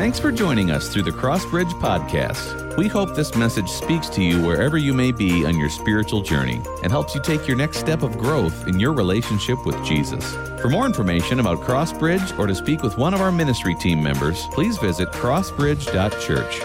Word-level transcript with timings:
Thanks 0.00 0.18
for 0.18 0.32
joining 0.32 0.70
us 0.70 0.88
through 0.88 1.02
the 1.02 1.10
Crossbridge 1.10 1.72
Podcast. 1.72 2.74
We 2.78 2.88
hope 2.88 3.14
this 3.14 3.34
message 3.34 3.68
speaks 3.68 4.08
to 4.08 4.22
you 4.22 4.42
wherever 4.42 4.78
you 4.78 4.94
may 4.94 5.12
be 5.12 5.44
on 5.44 5.58
your 5.58 5.68
spiritual 5.68 6.22
journey 6.22 6.58
and 6.82 6.90
helps 6.90 7.14
you 7.14 7.20
take 7.20 7.46
your 7.46 7.58
next 7.58 7.80
step 7.80 8.02
of 8.02 8.16
growth 8.16 8.66
in 8.66 8.80
your 8.80 8.94
relationship 8.94 9.66
with 9.66 9.76
Jesus. 9.84 10.24
For 10.62 10.70
more 10.70 10.86
information 10.86 11.38
about 11.38 11.58
Crossbridge 11.58 12.38
or 12.38 12.46
to 12.46 12.54
speak 12.54 12.82
with 12.82 12.96
one 12.96 13.12
of 13.12 13.20
our 13.20 13.30
ministry 13.30 13.74
team 13.74 14.02
members, 14.02 14.46
please 14.52 14.78
visit 14.78 15.10
crossbridge.church. 15.10 16.62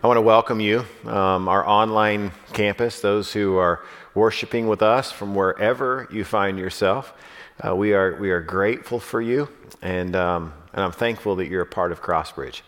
I 0.00 0.06
want 0.06 0.16
to 0.16 0.22
welcome 0.22 0.60
you, 0.60 0.86
um, 1.06 1.48
our 1.48 1.66
online 1.66 2.30
campus, 2.52 3.00
those 3.00 3.32
who 3.32 3.56
are 3.56 3.82
worshiping 4.14 4.68
with 4.68 4.80
us 4.80 5.10
from 5.10 5.34
wherever 5.34 6.06
you 6.12 6.22
find 6.22 6.56
yourself. 6.56 7.12
Uh, 7.60 7.74
we, 7.74 7.92
are, 7.92 8.14
we 8.20 8.30
are 8.30 8.40
grateful 8.40 9.00
for 9.00 9.20
you, 9.20 9.48
and, 9.82 10.14
um, 10.14 10.52
and 10.72 10.84
I'm 10.84 10.92
thankful 10.92 11.34
that 11.36 11.48
you're 11.48 11.62
a 11.62 11.66
part 11.66 11.90
of 11.90 12.00
Crossbridge. 12.00 12.60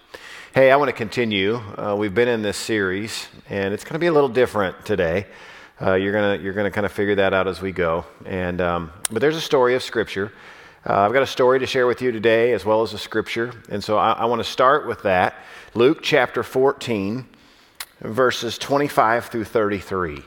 Hey, 0.52 0.72
I 0.72 0.76
want 0.76 0.88
to 0.88 0.92
continue. 0.92 1.60
Uh, 1.78 1.94
we've 1.96 2.12
been 2.12 2.26
in 2.26 2.42
this 2.42 2.56
series, 2.56 3.28
and 3.48 3.72
it's 3.72 3.84
going 3.84 3.92
to 3.92 4.00
be 4.00 4.08
a 4.08 4.12
little 4.12 4.28
different 4.28 4.84
today. 4.84 5.26
Uh, 5.80 5.94
you're 5.94 6.10
going 6.10 6.36
to 6.36 6.44
you're 6.44 6.54
gonna 6.54 6.72
kind 6.72 6.84
of 6.84 6.90
figure 6.90 7.14
that 7.14 7.32
out 7.32 7.46
as 7.46 7.60
we 7.60 7.70
go. 7.70 8.04
And, 8.26 8.60
um, 8.60 8.90
but 9.12 9.20
there's 9.20 9.36
a 9.36 9.40
story 9.40 9.76
of 9.76 9.84
Scripture. 9.84 10.32
Uh, 10.84 11.02
I've 11.02 11.12
got 11.12 11.22
a 11.22 11.26
story 11.26 11.60
to 11.60 11.66
share 11.66 11.86
with 11.86 12.02
you 12.02 12.10
today, 12.10 12.52
as 12.52 12.64
well 12.64 12.82
as 12.82 12.92
a 12.92 12.98
Scripture. 12.98 13.52
And 13.68 13.84
so 13.84 13.96
I, 13.96 14.10
I 14.14 14.24
want 14.24 14.40
to 14.40 14.50
start 14.50 14.88
with 14.88 15.04
that. 15.04 15.36
Luke 15.74 16.00
chapter 16.02 16.42
14, 16.42 17.28
verses 18.00 18.58
25 18.58 19.26
through 19.26 19.44
33. 19.44 20.24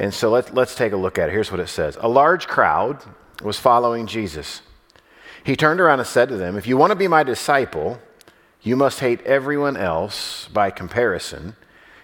And 0.00 0.12
so 0.12 0.28
let's 0.28 0.52
let's 0.52 0.74
take 0.74 0.92
a 0.92 0.96
look 0.96 1.20
at 1.20 1.28
it. 1.28 1.32
Here's 1.32 1.52
what 1.52 1.60
it 1.60 1.68
says 1.68 1.96
A 2.00 2.08
large 2.08 2.48
crowd 2.48 3.00
was 3.40 3.58
following 3.58 4.06
Jesus. 4.06 4.62
He 5.44 5.56
turned 5.56 5.80
around 5.80 6.00
and 6.00 6.08
said 6.08 6.28
to 6.28 6.36
them, 6.36 6.56
If 6.56 6.66
you 6.66 6.76
want 6.76 6.90
to 6.90 6.96
be 6.96 7.08
my 7.08 7.22
disciple, 7.22 7.98
you 8.60 8.76
must 8.76 9.00
hate 9.00 9.20
everyone 9.22 9.76
else 9.76 10.48
by 10.52 10.70
comparison 10.70 11.56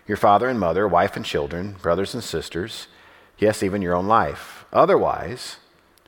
your 0.09 0.17
father 0.17 0.49
and 0.49 0.59
mother, 0.59 0.89
wife 0.89 1.17
and 1.17 1.25
children, 1.25 1.77
brothers 1.83 2.15
and 2.15 2.25
sisters, 2.25 2.89
yes, 3.37 3.63
even 3.63 3.83
your 3.83 3.95
own 3.95 4.07
life. 4.07 4.65
Otherwise, 4.73 5.59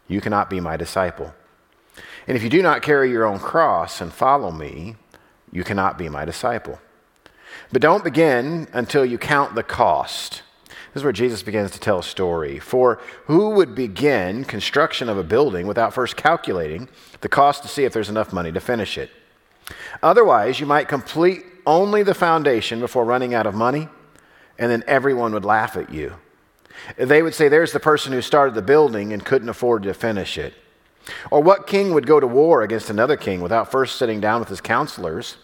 you 0.09 0.23
cannot 0.23 0.49
be 0.49 0.59
my 0.59 0.77
disciple. 0.77 1.35
And 2.27 2.35
if 2.35 2.43
you 2.43 2.49
do 2.49 2.63
not 2.63 2.81
carry 2.81 3.11
your 3.11 3.27
own 3.27 3.39
cross 3.39 4.01
and 4.01 4.11
follow 4.11 4.51
me, 4.51 4.97
you 5.53 5.63
cannot 5.65 5.99
be 5.99 6.09
my 6.09 6.25
disciple. 6.25 6.81
But 7.71 7.83
don't 7.83 8.03
begin 8.03 8.69
until 8.73 9.05
you 9.05 9.19
count 9.19 9.55
the 9.55 9.63
cost 9.63 10.43
this 10.93 11.03
is 11.03 11.05
where 11.05 11.13
Jesus 11.13 11.43
begins 11.43 11.71
to 11.71 11.81
tell 11.81 12.01
a 12.01 12.03
story. 12.03 12.59
For 12.59 13.01
who 13.27 13.51
would 13.51 13.77
begin 13.77 14.45
construction 14.45 15.09
of 15.09 15.17
a 15.17 15.23
building 15.23 15.69
without 15.69 15.95
first 15.95 16.17
calculating 16.17 16.89
the 17.21 17.29
cost 17.29 17.63
to 17.63 17.69
see 17.69 17.85
if 17.85 17.93
there's 17.93 18.09
enough 18.09 18.33
money 18.33 18.51
to 18.51 18.61
finish 18.61 18.99
it? 18.99 19.11
Otherwise, 20.03 20.59
you 20.59 20.67
might 20.67 20.89
complete 20.89 21.45
only 21.65 22.03
the 22.03 22.15
foundation 22.15 22.81
before 22.81 23.05
running 23.05 23.35
out 23.35 23.47
of 23.47 23.55
money, 23.55 23.89
and 24.59 24.71
then 24.71 24.83
everyone 24.89 25.33
would 25.33 25.45
laugh 25.45 25.77
at 25.77 25.91
you. 25.91 26.15
They 26.97 27.23
would 27.23 27.35
say, 27.35 27.49
There's 27.49 27.73
the 27.73 27.79
person 27.79 28.13
who 28.13 28.23
started 28.23 28.55
the 28.55 28.63
building 28.63 29.13
and 29.13 29.25
couldn't 29.25 29.49
afford 29.49 29.85
to 29.85 29.95
finish 29.95 30.37
it. 30.39 30.55
Or 31.31 31.41
what 31.41 31.67
king 31.67 31.95
would 31.95 32.07
go 32.07 32.19
to 32.19 32.27
war 32.27 32.63
against 32.63 32.91
another 32.91 33.17
king 33.17 33.41
without 33.41 33.71
first 33.71 33.97
sitting 33.97 34.21
down 34.21 34.41
with 34.41 34.49
his 34.49 34.61
counselors 34.61 35.37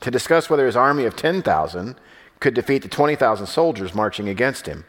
to 0.00 0.10
discuss 0.10 0.48
whether 0.48 0.66
his 0.66 0.76
army 0.76 1.04
of 1.04 1.16
10,000 1.16 1.96
could 2.40 2.54
defeat 2.54 2.82
the 2.82 2.88
20,000 2.88 3.46
soldiers 3.46 3.94
marching 3.94 4.28
against 4.28 4.66
him? 4.66 4.84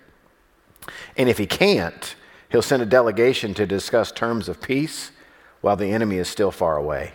And 1.15 1.29
if 1.29 1.37
he 1.37 1.45
can't, 1.45 2.15
he'll 2.49 2.61
send 2.61 2.81
a 2.81 2.85
delegation 2.85 3.53
to 3.55 3.67
discuss 3.67 4.11
terms 4.11 4.49
of 4.49 4.61
peace 4.61 5.11
while 5.61 5.75
the 5.75 5.91
enemy 5.91 6.17
is 6.17 6.27
still 6.27 6.51
far 6.51 6.77
away. 6.77 7.13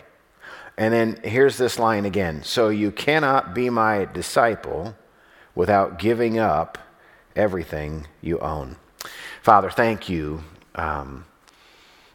And 0.77 0.93
then 0.93 1.19
here's 1.23 1.57
this 1.57 1.79
line 1.79 2.05
again 2.05 2.43
So 2.43 2.69
you 2.69 2.91
cannot 2.91 3.55
be 3.55 3.69
my 3.69 4.05
disciple 4.05 4.95
without 5.55 5.97
giving 5.97 6.37
up 6.37 6.77
everything 7.35 8.07
you 8.21 8.39
own. 8.39 8.77
Father, 9.41 9.69
thank 9.69 10.07
you. 10.07 10.43
Um, 10.75 11.25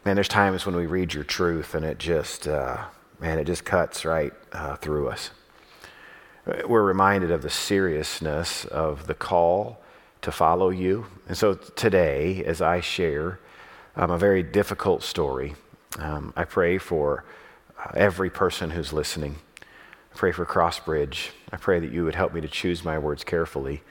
man, 0.05 0.15
there's 0.15 0.29
times 0.29 0.65
when 0.65 0.75
we 0.75 0.85
read 0.85 1.13
your 1.13 1.23
truth 1.25 1.75
and 1.75 1.85
it 1.85 1.97
just, 1.97 2.47
uh, 2.47 2.85
man, 3.19 3.37
it 3.39 3.45
just 3.45 3.65
cuts 3.65 4.05
right 4.05 4.33
uh, 4.53 4.77
through 4.77 5.09
us. 5.09 5.31
We're 6.45 6.83
reminded 6.83 7.31
of 7.31 7.41
the 7.41 7.49
seriousness 7.49 8.65
of 8.65 9.07
the 9.07 9.13
call 9.13 9.81
to 10.21 10.31
follow 10.31 10.69
you. 10.69 11.05
And 11.27 11.37
so 11.37 11.53
today, 11.53 12.43
as 12.43 12.61
I 12.61 12.81
share 12.81 13.39
um, 13.95 14.11
a 14.11 14.17
very 14.17 14.43
difficult 14.43 15.03
story, 15.03 15.55
um, 15.99 16.33
I 16.35 16.43
pray 16.43 16.77
for 16.77 17.23
uh, 17.79 17.91
every 17.95 18.29
person 18.29 18.71
who's 18.71 18.91
listening. 18.91 19.37
I 19.61 20.17
pray 20.17 20.31
for 20.33 20.45
Crossbridge. 20.45 21.29
I 21.51 21.57
pray 21.57 21.79
that 21.79 21.91
you 21.91 22.03
would 22.03 22.15
help 22.15 22.33
me 22.33 22.41
to 22.41 22.47
choose 22.47 22.83
my 22.83 22.97
words 22.97 23.23
carefully. 23.23 23.81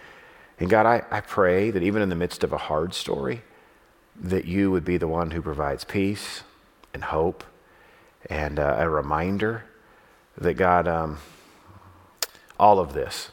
And 0.60 0.68
God, 0.68 0.84
I, 0.84 1.02
I 1.10 1.20
pray 1.20 1.70
that 1.70 1.82
even 1.82 2.02
in 2.02 2.10
the 2.10 2.14
midst 2.14 2.44
of 2.44 2.52
a 2.52 2.58
hard 2.58 2.92
story, 2.92 3.42
that 4.20 4.44
you 4.44 4.70
would 4.70 4.84
be 4.84 4.98
the 4.98 5.08
one 5.08 5.30
who 5.30 5.40
provides 5.40 5.84
peace 5.84 6.42
and 6.92 7.04
hope 7.04 7.44
and 8.28 8.58
uh, 8.58 8.76
a 8.78 8.88
reminder 8.88 9.64
that 10.36 10.54
God, 10.54 10.86
um, 10.86 11.18
all 12.62 12.78
of 12.78 12.94
this, 12.94 13.30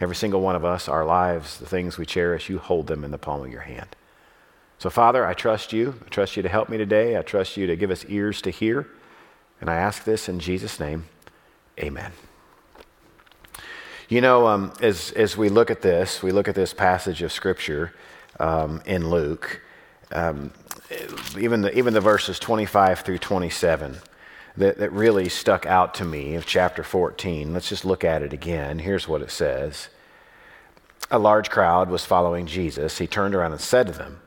Every 0.00 0.16
single 0.16 0.40
one 0.40 0.56
of 0.56 0.64
us, 0.64 0.88
our 0.88 1.04
lives, 1.04 1.58
the 1.58 1.66
things 1.66 1.98
we 1.98 2.06
cherish, 2.06 2.48
you 2.48 2.58
hold 2.58 2.88
them 2.88 3.04
in 3.04 3.10
the 3.10 3.18
palm 3.18 3.44
of 3.44 3.50
your 3.50 3.60
hand. 3.62 3.94
So, 4.78 4.90
Father, 4.90 5.24
I 5.24 5.34
trust 5.34 5.72
you. 5.72 5.94
I 6.04 6.08
trust 6.08 6.36
you 6.36 6.42
to 6.42 6.48
help 6.48 6.68
me 6.68 6.76
today. 6.76 7.16
I 7.16 7.22
trust 7.22 7.56
you 7.56 7.66
to 7.68 7.76
give 7.76 7.90
us 7.90 8.04
ears 8.08 8.42
to 8.42 8.50
hear. 8.50 8.88
And 9.60 9.70
I 9.70 9.76
ask 9.76 10.04
this 10.04 10.28
in 10.28 10.40
Jesus' 10.40 10.80
name. 10.80 11.06
Amen. 11.78 12.12
You 14.08 14.20
know, 14.20 14.48
um, 14.48 14.72
as, 14.80 15.12
as 15.12 15.36
we 15.36 15.48
look 15.48 15.70
at 15.70 15.80
this, 15.80 16.22
we 16.22 16.32
look 16.32 16.48
at 16.48 16.56
this 16.56 16.74
passage 16.74 17.22
of 17.22 17.32
Scripture 17.32 17.94
um, 18.40 18.82
in 18.84 19.10
Luke, 19.10 19.62
um, 20.12 20.52
even, 21.38 21.62
the, 21.62 21.76
even 21.78 21.94
the 21.94 22.00
verses 22.00 22.38
25 22.40 23.00
through 23.00 23.18
27 23.18 23.98
that, 24.56 24.78
that 24.78 24.92
really 24.92 25.28
stuck 25.28 25.66
out 25.66 25.94
to 25.94 26.04
me 26.04 26.34
of 26.34 26.46
chapter 26.46 26.82
14. 26.82 27.52
Let's 27.52 27.68
just 27.68 27.84
look 27.84 28.04
at 28.04 28.22
it 28.22 28.32
again. 28.32 28.78
Here's 28.78 29.08
what 29.08 29.22
it 29.22 29.30
says 29.30 29.88
A 31.10 31.18
large 31.18 31.50
crowd 31.50 31.90
was 31.90 32.04
following 32.04 32.46
Jesus. 32.46 32.98
He 32.98 33.06
turned 33.06 33.34
around 33.34 33.52
and 33.52 33.60
said 33.60 33.86
to 33.88 33.92
them, 33.92 34.20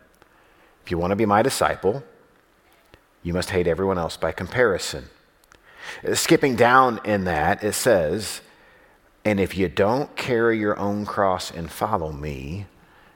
If 0.83 0.91
you 0.91 0.97
want 0.97 1.11
to 1.11 1.15
be 1.15 1.25
my 1.25 1.41
disciple, 1.41 2.03
you 3.23 3.33
must 3.33 3.49
hate 3.49 3.67
everyone 3.67 3.97
else 3.97 4.17
by 4.17 4.31
comparison. 4.31 5.05
Uh, 6.05 6.15
skipping 6.15 6.55
down 6.55 6.99
in 7.05 7.23
that, 7.23 7.63
it 7.63 7.73
says, 7.73 8.41
And 9.23 9.39
if 9.39 9.57
you 9.57 9.69
don't 9.69 10.15
carry 10.15 10.59
your 10.59 10.77
own 10.77 11.05
cross 11.05 11.51
and 11.51 11.71
follow 11.71 12.11
me, 12.11 12.65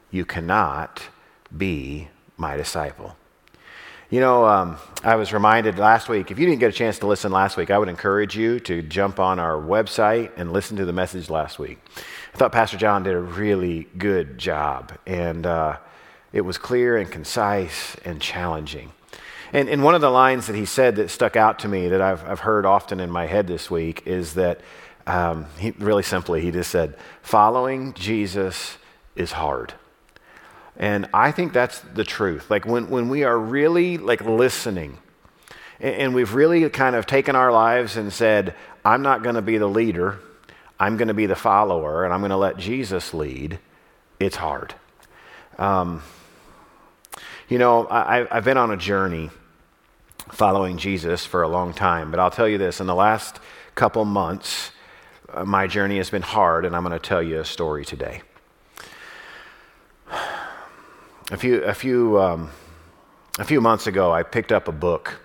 you 0.09 0.25
cannot 0.25 1.03
be 1.55 2.09
my 2.37 2.55
disciple. 2.55 3.15
You 4.11 4.19
know, 4.19 4.45
um, 4.45 4.75
I 5.05 5.15
was 5.15 5.31
reminded 5.31 5.79
last 5.79 6.09
week, 6.09 6.31
if 6.31 6.37
you 6.37 6.45
didn't 6.45 6.59
get 6.59 6.69
a 6.69 6.73
chance 6.73 6.99
to 6.99 7.07
listen 7.07 7.31
last 7.31 7.55
week, 7.55 7.71
I 7.71 7.77
would 7.77 7.87
encourage 7.87 8.35
you 8.35 8.59
to 8.59 8.81
jump 8.81 9.21
on 9.21 9.39
our 9.39 9.53
website 9.53 10.31
and 10.35 10.51
listen 10.51 10.75
to 10.75 10.85
the 10.85 10.91
message 10.91 11.29
last 11.29 11.57
week. 11.57 11.79
I 12.33 12.37
thought 12.37 12.51
Pastor 12.51 12.75
John 12.75 13.03
did 13.03 13.13
a 13.13 13.21
really 13.21 13.87
good 13.97 14.37
job, 14.37 14.91
and 15.07 15.45
uh, 15.45 15.77
it 16.33 16.41
was 16.41 16.57
clear 16.57 16.97
and 16.97 17.09
concise 17.09 17.95
and 18.03 18.21
challenging. 18.21 18.91
And, 19.53 19.69
and 19.69 19.81
one 19.81 19.95
of 19.95 20.01
the 20.01 20.11
lines 20.11 20.47
that 20.47 20.57
he 20.57 20.65
said 20.65 20.97
that 20.97 21.09
stuck 21.09 21.37
out 21.37 21.59
to 21.59 21.69
me 21.69 21.87
that 21.87 22.01
I've, 22.01 22.21
I've 22.25 22.41
heard 22.41 22.65
often 22.65 22.99
in 22.99 23.09
my 23.09 23.27
head 23.27 23.47
this 23.47 23.71
week 23.71 24.05
is 24.05 24.33
that, 24.33 24.59
um, 25.07 25.45
he, 25.57 25.71
really 25.79 26.03
simply, 26.03 26.41
he 26.41 26.51
just 26.51 26.69
said, 26.69 26.97
Following 27.21 27.93
Jesus 27.93 28.77
is 29.15 29.31
hard. 29.31 29.73
And 30.81 31.07
I 31.13 31.31
think 31.31 31.53
that's 31.53 31.79
the 31.79 32.03
truth. 32.03 32.49
Like 32.49 32.65
when, 32.65 32.89
when 32.89 33.07
we 33.07 33.23
are 33.23 33.37
really 33.37 33.99
like 33.99 34.21
listening 34.21 34.97
and, 35.79 35.95
and 35.95 36.15
we've 36.15 36.33
really 36.33 36.67
kind 36.71 36.95
of 36.95 37.05
taken 37.05 37.35
our 37.35 37.51
lives 37.51 37.97
and 37.97 38.11
said, 38.11 38.55
I'm 38.83 39.03
not 39.03 39.21
going 39.21 39.35
to 39.35 39.43
be 39.43 39.59
the 39.59 39.67
leader, 39.67 40.17
I'm 40.79 40.97
going 40.97 41.09
to 41.09 41.13
be 41.13 41.27
the 41.27 41.35
follower, 41.35 42.03
and 42.03 42.11
I'm 42.11 42.19
going 42.21 42.31
to 42.31 42.37
let 42.37 42.57
Jesus 42.57 43.13
lead, 43.13 43.59
it's 44.19 44.35
hard. 44.35 44.73
Um, 45.59 46.01
you 47.47 47.59
know, 47.59 47.85
I, 47.85 48.35
I've 48.35 48.43
been 48.43 48.57
on 48.57 48.71
a 48.71 48.77
journey 48.77 49.29
following 50.31 50.79
Jesus 50.79 51.23
for 51.27 51.43
a 51.43 51.47
long 51.47 51.73
time, 51.75 52.09
but 52.09 52.19
I'll 52.19 52.31
tell 52.31 52.47
you 52.47 52.57
this 52.57 52.79
in 52.79 52.87
the 52.87 52.95
last 52.95 53.39
couple 53.75 54.03
months, 54.03 54.71
uh, 55.31 55.45
my 55.45 55.67
journey 55.67 55.97
has 55.97 56.09
been 56.09 56.23
hard, 56.23 56.65
and 56.65 56.75
I'm 56.75 56.81
going 56.83 56.99
to 56.99 57.07
tell 57.07 57.21
you 57.21 57.39
a 57.39 57.45
story 57.45 57.85
today 57.85 58.23
a 61.31 61.37
few, 61.37 61.63
a 61.63 61.73
few, 61.73 62.19
um, 62.19 62.49
a 63.39 63.45
few 63.45 63.61
months 63.61 63.87
ago, 63.87 64.11
I 64.11 64.21
picked 64.23 64.51
up 64.51 64.67
a 64.67 64.73
book. 64.73 65.21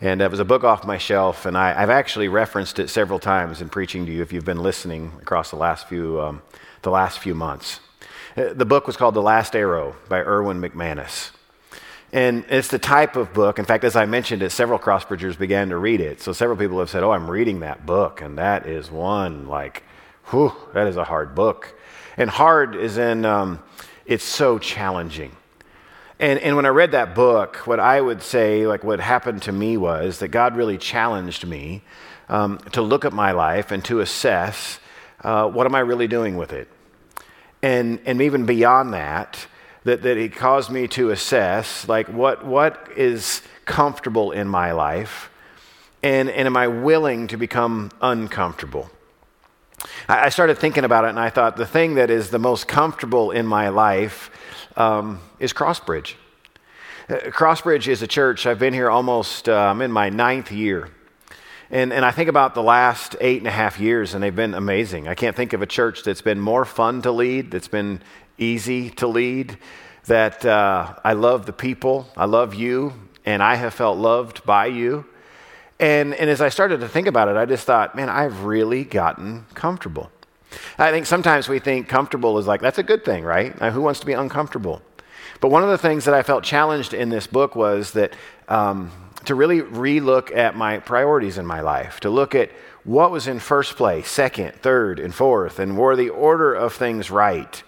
And 0.00 0.20
it 0.20 0.30
was 0.30 0.40
a 0.40 0.44
book 0.44 0.64
off 0.64 0.84
my 0.84 0.98
shelf, 0.98 1.46
and 1.46 1.56
I, 1.56 1.72
have 1.72 1.90
actually 1.90 2.28
referenced 2.28 2.78
it 2.78 2.88
several 2.88 3.18
times 3.18 3.60
in 3.60 3.68
preaching 3.68 4.06
to 4.06 4.12
you 4.12 4.22
if 4.22 4.32
you've 4.32 4.44
been 4.44 4.62
listening 4.62 5.12
across 5.22 5.50
the 5.50 5.56
last 5.56 5.88
few, 5.88 6.20
um, 6.20 6.42
the 6.82 6.90
last 6.90 7.18
few 7.20 7.34
months. 7.34 7.80
Uh, 8.36 8.52
the 8.52 8.64
book 8.64 8.86
was 8.86 8.96
called 8.96 9.14
The 9.14 9.22
Last 9.22 9.56
Arrow 9.56 9.96
by 10.08 10.20
Erwin 10.20 10.60
McManus. 10.60 11.30
And 12.12 12.44
it's 12.48 12.68
the 12.68 12.78
type 12.78 13.16
of 13.16 13.32
book, 13.32 13.58
in 13.58 13.64
fact, 13.64 13.84
as 13.84 13.96
I 13.96 14.06
mentioned 14.06 14.42
it, 14.42 14.50
several 14.50 14.78
Crossbridgers 14.78 15.38
began 15.38 15.68
to 15.68 15.76
read 15.76 16.00
it. 16.00 16.20
So 16.20 16.32
several 16.32 16.56
people 16.56 16.78
have 16.78 16.90
said, 16.90 17.02
Oh, 17.02 17.10
I'm 17.10 17.30
reading 17.30 17.60
that 17.60 17.84
book. 17.84 18.22
And 18.22 18.38
that 18.38 18.66
is 18.66 18.90
one, 18.90 19.46
like, 19.46 19.82
whew, 20.30 20.52
that 20.74 20.86
is 20.86 20.96
a 20.96 21.04
hard 21.04 21.34
book. 21.34 21.78
And 22.16 22.30
hard 22.30 22.74
is 22.74 22.98
in, 22.98 23.24
um, 23.24 23.62
it's 24.08 24.24
so 24.24 24.58
challenging. 24.58 25.36
And, 26.18 26.40
and 26.40 26.56
when 26.56 26.66
I 26.66 26.70
read 26.70 26.92
that 26.92 27.14
book, 27.14 27.58
what 27.66 27.78
I 27.78 28.00
would 28.00 28.22
say, 28.22 28.66
like 28.66 28.82
what 28.82 28.98
happened 28.98 29.42
to 29.42 29.52
me 29.52 29.76
was 29.76 30.18
that 30.18 30.28
God 30.28 30.56
really 30.56 30.78
challenged 30.78 31.46
me 31.46 31.82
um, 32.28 32.58
to 32.72 32.82
look 32.82 33.04
at 33.04 33.12
my 33.12 33.32
life 33.32 33.70
and 33.70 33.84
to 33.84 34.00
assess 34.00 34.80
uh, 35.22 35.48
what 35.48 35.66
am 35.66 35.74
I 35.74 35.80
really 35.80 36.08
doing 36.08 36.36
with 36.36 36.52
it? 36.52 36.68
And, 37.62 38.00
and 38.06 38.22
even 38.22 38.46
beyond 38.46 38.94
that, 38.94 39.46
that, 39.84 40.02
that 40.02 40.16
it 40.16 40.34
caused 40.34 40.70
me 40.70 40.88
to 40.88 41.10
assess 41.10 41.86
like 41.86 42.08
what, 42.08 42.44
what 42.44 42.88
is 42.96 43.42
comfortable 43.64 44.32
in 44.32 44.48
my 44.48 44.72
life 44.72 45.30
and, 46.02 46.30
and 46.30 46.46
am 46.46 46.56
I 46.56 46.68
willing 46.68 47.26
to 47.28 47.36
become 47.36 47.90
uncomfortable? 48.00 48.90
I, 50.10 50.30
started 50.30 50.56
thinking 50.56 50.84
about 50.84 51.04
it 51.04 51.08
and 51.08 51.20
I 51.20 51.28
thought 51.28 51.56
the 51.58 51.66
thing 51.66 51.96
that 51.96 52.08
is 52.08 52.30
the 52.30 52.38
most 52.38 52.66
comfortable 52.66 53.30
in 53.30 53.46
my 53.46 53.68
life 53.68 54.30
um, 54.74 55.20
is 55.38 55.52
Crossbridge. 55.52 56.14
Uh, 57.10 57.16
Crossbridge 57.26 57.88
is 57.88 58.00
a 58.00 58.06
church. 58.06 58.46
I've 58.46 58.58
been 58.58 58.72
here 58.72 58.88
almost, 58.88 59.50
uh, 59.50 59.54
I'm 59.54 59.82
in 59.82 59.92
my 59.92 60.08
ninth 60.08 60.50
year. 60.50 60.88
And, 61.70 61.92
and 61.92 62.06
I 62.06 62.10
think 62.10 62.30
about 62.30 62.54
the 62.54 62.62
last 62.62 63.16
eight 63.20 63.36
and 63.36 63.46
a 63.46 63.50
half 63.50 63.78
years, 63.78 64.14
and 64.14 64.22
they've 64.22 64.34
been 64.34 64.54
amazing. 64.54 65.08
I 65.08 65.14
can't 65.14 65.36
think 65.36 65.52
of 65.52 65.60
a 65.60 65.66
church 65.66 66.04
that's 66.04 66.22
been 66.22 66.40
more 66.40 66.64
fun 66.64 67.02
to 67.02 67.12
lead, 67.12 67.50
that's 67.50 67.68
been 67.68 68.00
easy 68.38 68.88
to 68.92 69.06
lead, 69.06 69.58
that 70.06 70.42
uh, 70.42 70.94
I 71.04 71.12
love 71.12 71.44
the 71.44 71.52
people, 71.52 72.08
I 72.16 72.24
love 72.24 72.54
you, 72.54 72.94
and 73.26 73.42
I 73.42 73.56
have 73.56 73.74
felt 73.74 73.98
loved 73.98 74.46
by 74.46 74.66
you. 74.68 75.04
And, 75.80 76.14
and 76.14 76.28
as 76.28 76.40
I 76.40 76.48
started 76.48 76.80
to 76.80 76.88
think 76.88 77.06
about 77.06 77.28
it, 77.28 77.36
I 77.36 77.44
just 77.46 77.64
thought, 77.64 77.94
man, 77.94 78.08
I've 78.08 78.44
really 78.44 78.84
gotten 78.84 79.46
comfortable. 79.54 80.10
I 80.78 80.90
think 80.90 81.06
sometimes 81.06 81.48
we 81.48 81.58
think 81.58 81.88
comfortable 81.88 82.38
is 82.38 82.46
like, 82.46 82.60
that's 82.60 82.78
a 82.78 82.82
good 82.82 83.04
thing, 83.04 83.24
right? 83.24 83.58
Now, 83.60 83.70
who 83.70 83.82
wants 83.82 84.00
to 84.00 84.06
be 84.06 84.12
uncomfortable? 84.12 84.82
But 85.40 85.50
one 85.50 85.62
of 85.62 85.68
the 85.68 85.78
things 85.78 86.04
that 86.06 86.14
I 86.14 86.22
felt 86.22 86.42
challenged 86.42 86.94
in 86.94 87.10
this 87.10 87.26
book 87.26 87.54
was 87.54 87.92
that 87.92 88.14
um, 88.48 88.90
to 89.26 89.34
really 89.34 89.60
relook 89.60 90.34
at 90.34 90.56
my 90.56 90.78
priorities 90.78 91.38
in 91.38 91.46
my 91.46 91.60
life, 91.60 92.00
to 92.00 92.10
look 92.10 92.34
at 92.34 92.50
what 92.84 93.10
was 93.10 93.28
in 93.28 93.38
first 93.38 93.76
place, 93.76 94.08
second, 94.08 94.54
third, 94.54 94.98
and 94.98 95.14
fourth, 95.14 95.58
and 95.58 95.76
were 95.76 95.94
the 95.94 96.08
order 96.08 96.54
of 96.54 96.72
things 96.72 97.10
right. 97.10 97.62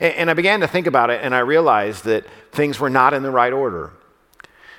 And, 0.00 0.14
and 0.14 0.30
I 0.30 0.34
began 0.34 0.60
to 0.60 0.66
think 0.66 0.86
about 0.86 1.10
it, 1.10 1.20
and 1.22 1.34
I 1.34 1.40
realized 1.40 2.04
that 2.04 2.24
things 2.52 2.80
were 2.80 2.90
not 2.90 3.14
in 3.14 3.22
the 3.22 3.30
right 3.30 3.52
order. 3.52 3.92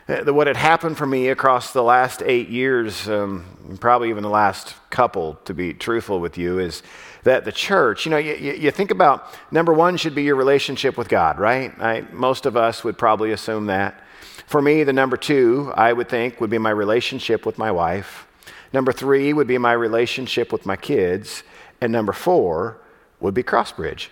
Uh, 0.07 0.31
what 0.31 0.45
had 0.45 0.55
happened 0.55 0.95
for 0.95 1.07
me 1.07 1.29
across 1.29 1.73
the 1.73 1.81
last 1.81 2.21
eight 2.23 2.47
years, 2.47 3.09
um, 3.09 3.43
probably 3.79 4.09
even 4.09 4.21
the 4.21 4.29
last 4.29 4.75
couple, 4.91 5.33
to 5.45 5.53
be 5.53 5.73
truthful 5.73 6.19
with 6.19 6.37
you, 6.37 6.59
is 6.59 6.83
that 7.23 7.43
the 7.43 7.51
church, 7.51 8.05
you 8.05 8.11
know, 8.11 8.17
you, 8.17 8.35
you 8.35 8.69
think 8.69 8.91
about 8.91 9.25
number 9.51 9.73
one 9.73 9.97
should 9.97 10.13
be 10.13 10.21
your 10.21 10.35
relationship 10.35 10.95
with 10.95 11.09
God, 11.09 11.39
right? 11.39 11.73
I, 11.79 12.01
most 12.11 12.45
of 12.45 12.55
us 12.55 12.83
would 12.83 12.99
probably 12.99 13.31
assume 13.31 13.65
that. 13.65 13.99
For 14.45 14.61
me, 14.61 14.83
the 14.83 14.93
number 14.93 15.17
two, 15.17 15.73
I 15.75 15.91
would 15.91 16.07
think, 16.07 16.39
would 16.39 16.51
be 16.51 16.59
my 16.59 16.69
relationship 16.69 17.43
with 17.43 17.57
my 17.57 17.71
wife. 17.71 18.27
Number 18.71 18.91
three 18.91 19.33
would 19.33 19.47
be 19.47 19.57
my 19.57 19.73
relationship 19.73 20.53
with 20.53 20.67
my 20.67 20.75
kids. 20.75 21.41
And 21.81 21.91
number 21.91 22.13
four 22.13 22.77
would 23.19 23.33
be 23.33 23.41
Crossbridge. 23.41 24.09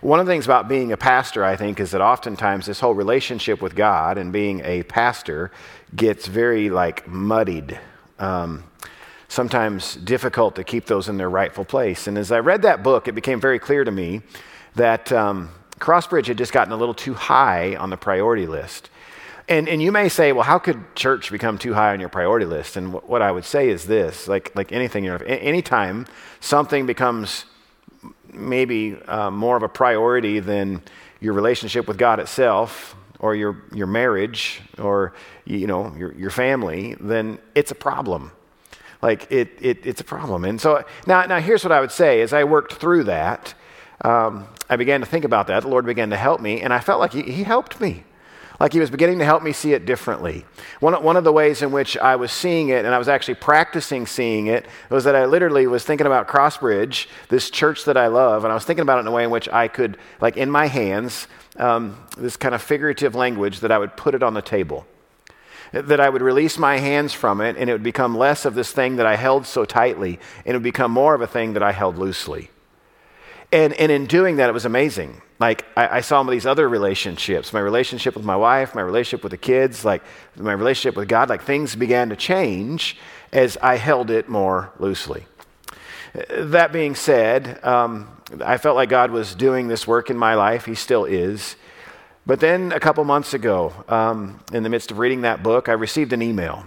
One 0.00 0.20
of 0.20 0.26
the 0.26 0.32
things 0.32 0.44
about 0.44 0.68
being 0.68 0.92
a 0.92 0.96
pastor, 0.96 1.44
I 1.44 1.56
think, 1.56 1.80
is 1.80 1.92
that 1.92 2.00
oftentimes 2.00 2.66
this 2.66 2.80
whole 2.80 2.94
relationship 2.94 3.62
with 3.62 3.74
God 3.74 4.18
and 4.18 4.32
being 4.32 4.60
a 4.64 4.82
pastor 4.82 5.50
gets 5.94 6.26
very 6.26 6.70
like 6.70 7.06
muddied. 7.08 7.78
Um, 8.18 8.64
sometimes 9.32 9.96
difficult 9.96 10.54
to 10.56 10.62
keep 10.62 10.84
those 10.84 11.08
in 11.08 11.16
their 11.16 11.30
rightful 11.30 11.64
place. 11.64 12.06
And 12.06 12.18
as 12.18 12.30
I 12.30 12.40
read 12.40 12.62
that 12.62 12.82
book, 12.82 13.08
it 13.08 13.14
became 13.14 13.40
very 13.40 13.58
clear 13.58 13.82
to 13.82 13.90
me 13.90 14.20
that 14.74 15.10
um, 15.10 15.48
Crossbridge 15.78 16.26
had 16.26 16.36
just 16.36 16.52
gotten 16.52 16.72
a 16.72 16.76
little 16.76 16.94
too 16.94 17.14
high 17.14 17.74
on 17.76 17.88
the 17.88 17.96
priority 17.96 18.46
list. 18.46 18.90
And, 19.48 19.68
and 19.68 19.82
you 19.82 19.90
may 19.90 20.10
say, 20.10 20.32
well, 20.32 20.44
how 20.44 20.58
could 20.58 20.94
church 20.94 21.30
become 21.30 21.56
too 21.56 21.72
high 21.72 21.92
on 21.92 22.00
your 22.00 22.10
priority 22.10 22.44
list? 22.44 22.76
And 22.76 22.92
what 22.92 23.22
I 23.22 23.32
would 23.32 23.46
say 23.46 23.70
is 23.70 23.86
this 23.86 24.28
like, 24.28 24.54
like 24.54 24.70
anything, 24.70 25.04
you 25.04 25.10
know, 25.10 25.24
anytime 25.24 26.06
something 26.40 26.84
becomes 26.84 27.46
maybe 28.32 28.96
uh, 29.06 29.30
more 29.30 29.56
of 29.56 29.62
a 29.62 29.68
priority 29.68 30.40
than 30.40 30.82
your 31.20 31.34
relationship 31.34 31.86
with 31.86 31.98
God 31.98 32.18
itself, 32.18 32.96
or 33.18 33.36
your, 33.36 33.62
your 33.72 33.86
marriage, 33.86 34.60
or 34.78 35.14
you 35.44 35.66
know, 35.66 35.94
your, 35.96 36.12
your 36.14 36.30
family, 36.30 36.96
then 36.98 37.38
it's 37.54 37.70
a 37.70 37.74
problem. 37.74 38.32
Like 39.00 39.30
it, 39.30 39.50
it, 39.60 39.86
it's 39.86 40.00
a 40.00 40.04
problem. 40.04 40.44
And 40.44 40.60
so 40.60 40.84
now, 41.06 41.24
now 41.26 41.40
here's 41.40 41.64
what 41.64 41.72
I 41.72 41.80
would 41.80 41.92
say 41.92 42.20
as 42.20 42.32
I 42.32 42.44
worked 42.44 42.74
through 42.74 43.04
that, 43.04 43.54
um, 44.04 44.48
I 44.68 44.76
began 44.76 45.00
to 45.00 45.06
think 45.06 45.24
about 45.24 45.46
that. 45.46 45.62
The 45.62 45.68
Lord 45.68 45.86
began 45.86 46.10
to 46.10 46.16
help 46.16 46.40
me, 46.40 46.60
and 46.60 46.72
I 46.72 46.80
felt 46.80 46.98
like 46.98 47.12
He, 47.12 47.22
he 47.22 47.44
helped 47.44 47.80
me. 47.80 48.04
Like 48.62 48.72
He 48.72 48.78
was 48.78 48.90
beginning 48.90 49.18
to 49.18 49.24
help 49.24 49.42
me 49.42 49.52
see 49.52 49.72
it 49.72 49.86
differently. 49.86 50.44
One, 50.78 51.02
one 51.02 51.16
of 51.16 51.24
the 51.24 51.32
ways 51.32 51.62
in 51.62 51.72
which 51.72 51.98
I 51.98 52.14
was 52.14 52.30
seeing 52.30 52.68
it, 52.68 52.84
and 52.84 52.94
I 52.94 52.98
was 52.98 53.08
actually 53.08 53.34
practicing 53.34 54.06
seeing 54.06 54.46
it, 54.46 54.66
was 54.88 55.02
that 55.02 55.16
I 55.16 55.24
literally 55.24 55.66
was 55.66 55.82
thinking 55.82 56.06
about 56.06 56.28
Crossbridge, 56.28 57.08
this 57.28 57.50
church 57.50 57.84
that 57.86 57.96
I 57.96 58.06
love, 58.06 58.44
and 58.44 58.52
I 58.52 58.54
was 58.54 58.64
thinking 58.64 58.82
about 58.82 58.98
it 58.98 59.00
in 59.00 59.08
a 59.08 59.10
way 59.10 59.24
in 59.24 59.30
which 59.30 59.48
I 59.48 59.66
could, 59.66 59.98
like 60.20 60.36
in 60.36 60.48
my 60.48 60.66
hands, 60.66 61.26
um, 61.56 61.98
this 62.16 62.36
kind 62.36 62.54
of 62.54 62.62
figurative 62.62 63.16
language 63.16 63.58
that 63.60 63.72
I 63.72 63.78
would 63.78 63.96
put 63.96 64.14
it 64.14 64.22
on 64.22 64.32
the 64.32 64.42
table 64.42 64.86
that 65.72 66.00
I 66.00 66.08
would 66.08 66.22
release 66.22 66.58
my 66.58 66.76
hands 66.76 67.14
from 67.14 67.40
it 67.40 67.56
and 67.56 67.68
it 67.70 67.72
would 67.72 67.82
become 67.82 68.14
less 68.14 68.44
of 68.44 68.54
this 68.54 68.70
thing 68.70 68.96
that 68.96 69.06
I 69.06 69.16
held 69.16 69.46
so 69.46 69.64
tightly 69.64 70.20
and 70.44 70.54
it 70.54 70.58
would 70.58 70.62
become 70.62 70.90
more 70.90 71.14
of 71.14 71.22
a 71.22 71.26
thing 71.26 71.54
that 71.54 71.62
I 71.62 71.72
held 71.72 71.96
loosely. 71.96 72.50
And, 73.52 73.74
and 73.74 73.92
in 73.92 74.06
doing 74.06 74.36
that, 74.36 74.48
it 74.48 74.52
was 74.52 74.64
amazing. 74.64 75.20
Like, 75.38 75.66
I, 75.76 75.98
I 75.98 76.00
saw 76.00 76.22
these 76.22 76.46
other 76.46 76.68
relationships 76.68 77.52
my 77.52 77.60
relationship 77.60 78.16
with 78.16 78.24
my 78.24 78.36
wife, 78.36 78.74
my 78.74 78.80
relationship 78.80 79.22
with 79.22 79.32
the 79.32 79.36
kids, 79.36 79.84
like 79.84 80.02
my 80.36 80.52
relationship 80.52 80.96
with 80.96 81.08
God, 81.08 81.28
like 81.28 81.42
things 81.42 81.76
began 81.76 82.08
to 82.08 82.16
change 82.16 82.96
as 83.32 83.58
I 83.58 83.76
held 83.76 84.10
it 84.10 84.28
more 84.28 84.72
loosely. 84.78 85.26
That 86.30 86.72
being 86.72 86.94
said, 86.94 87.62
um, 87.64 88.08
I 88.42 88.56
felt 88.56 88.76
like 88.76 88.88
God 88.88 89.10
was 89.10 89.34
doing 89.34 89.68
this 89.68 89.86
work 89.86 90.10
in 90.10 90.16
my 90.16 90.34
life. 90.34 90.64
He 90.64 90.74
still 90.74 91.04
is. 91.04 91.56
But 92.24 92.40
then 92.40 92.72
a 92.72 92.80
couple 92.80 93.04
months 93.04 93.34
ago, 93.34 93.72
um, 93.88 94.40
in 94.52 94.62
the 94.62 94.68
midst 94.68 94.90
of 94.90 94.98
reading 94.98 95.22
that 95.22 95.42
book, 95.42 95.68
I 95.68 95.72
received 95.72 96.12
an 96.12 96.22
email. 96.22 96.64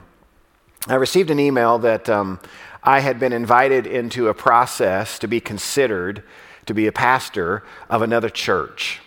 I 0.87 0.95
received 0.95 1.31
an 1.31 1.39
email 1.39 1.79
that 1.79 2.09
um, 2.09 2.39
I 2.83 2.99
had 2.99 3.19
been 3.19 3.33
invited 3.33 3.87
into 3.87 4.27
a 4.27 4.33
process 4.33 5.17
to 5.19 5.27
be 5.27 5.39
considered 5.39 6.23
to 6.65 6.73
be 6.73 6.87
a 6.87 6.91
pastor 6.91 7.63
of 7.89 8.01
another 8.01 8.29
church. 8.29 8.99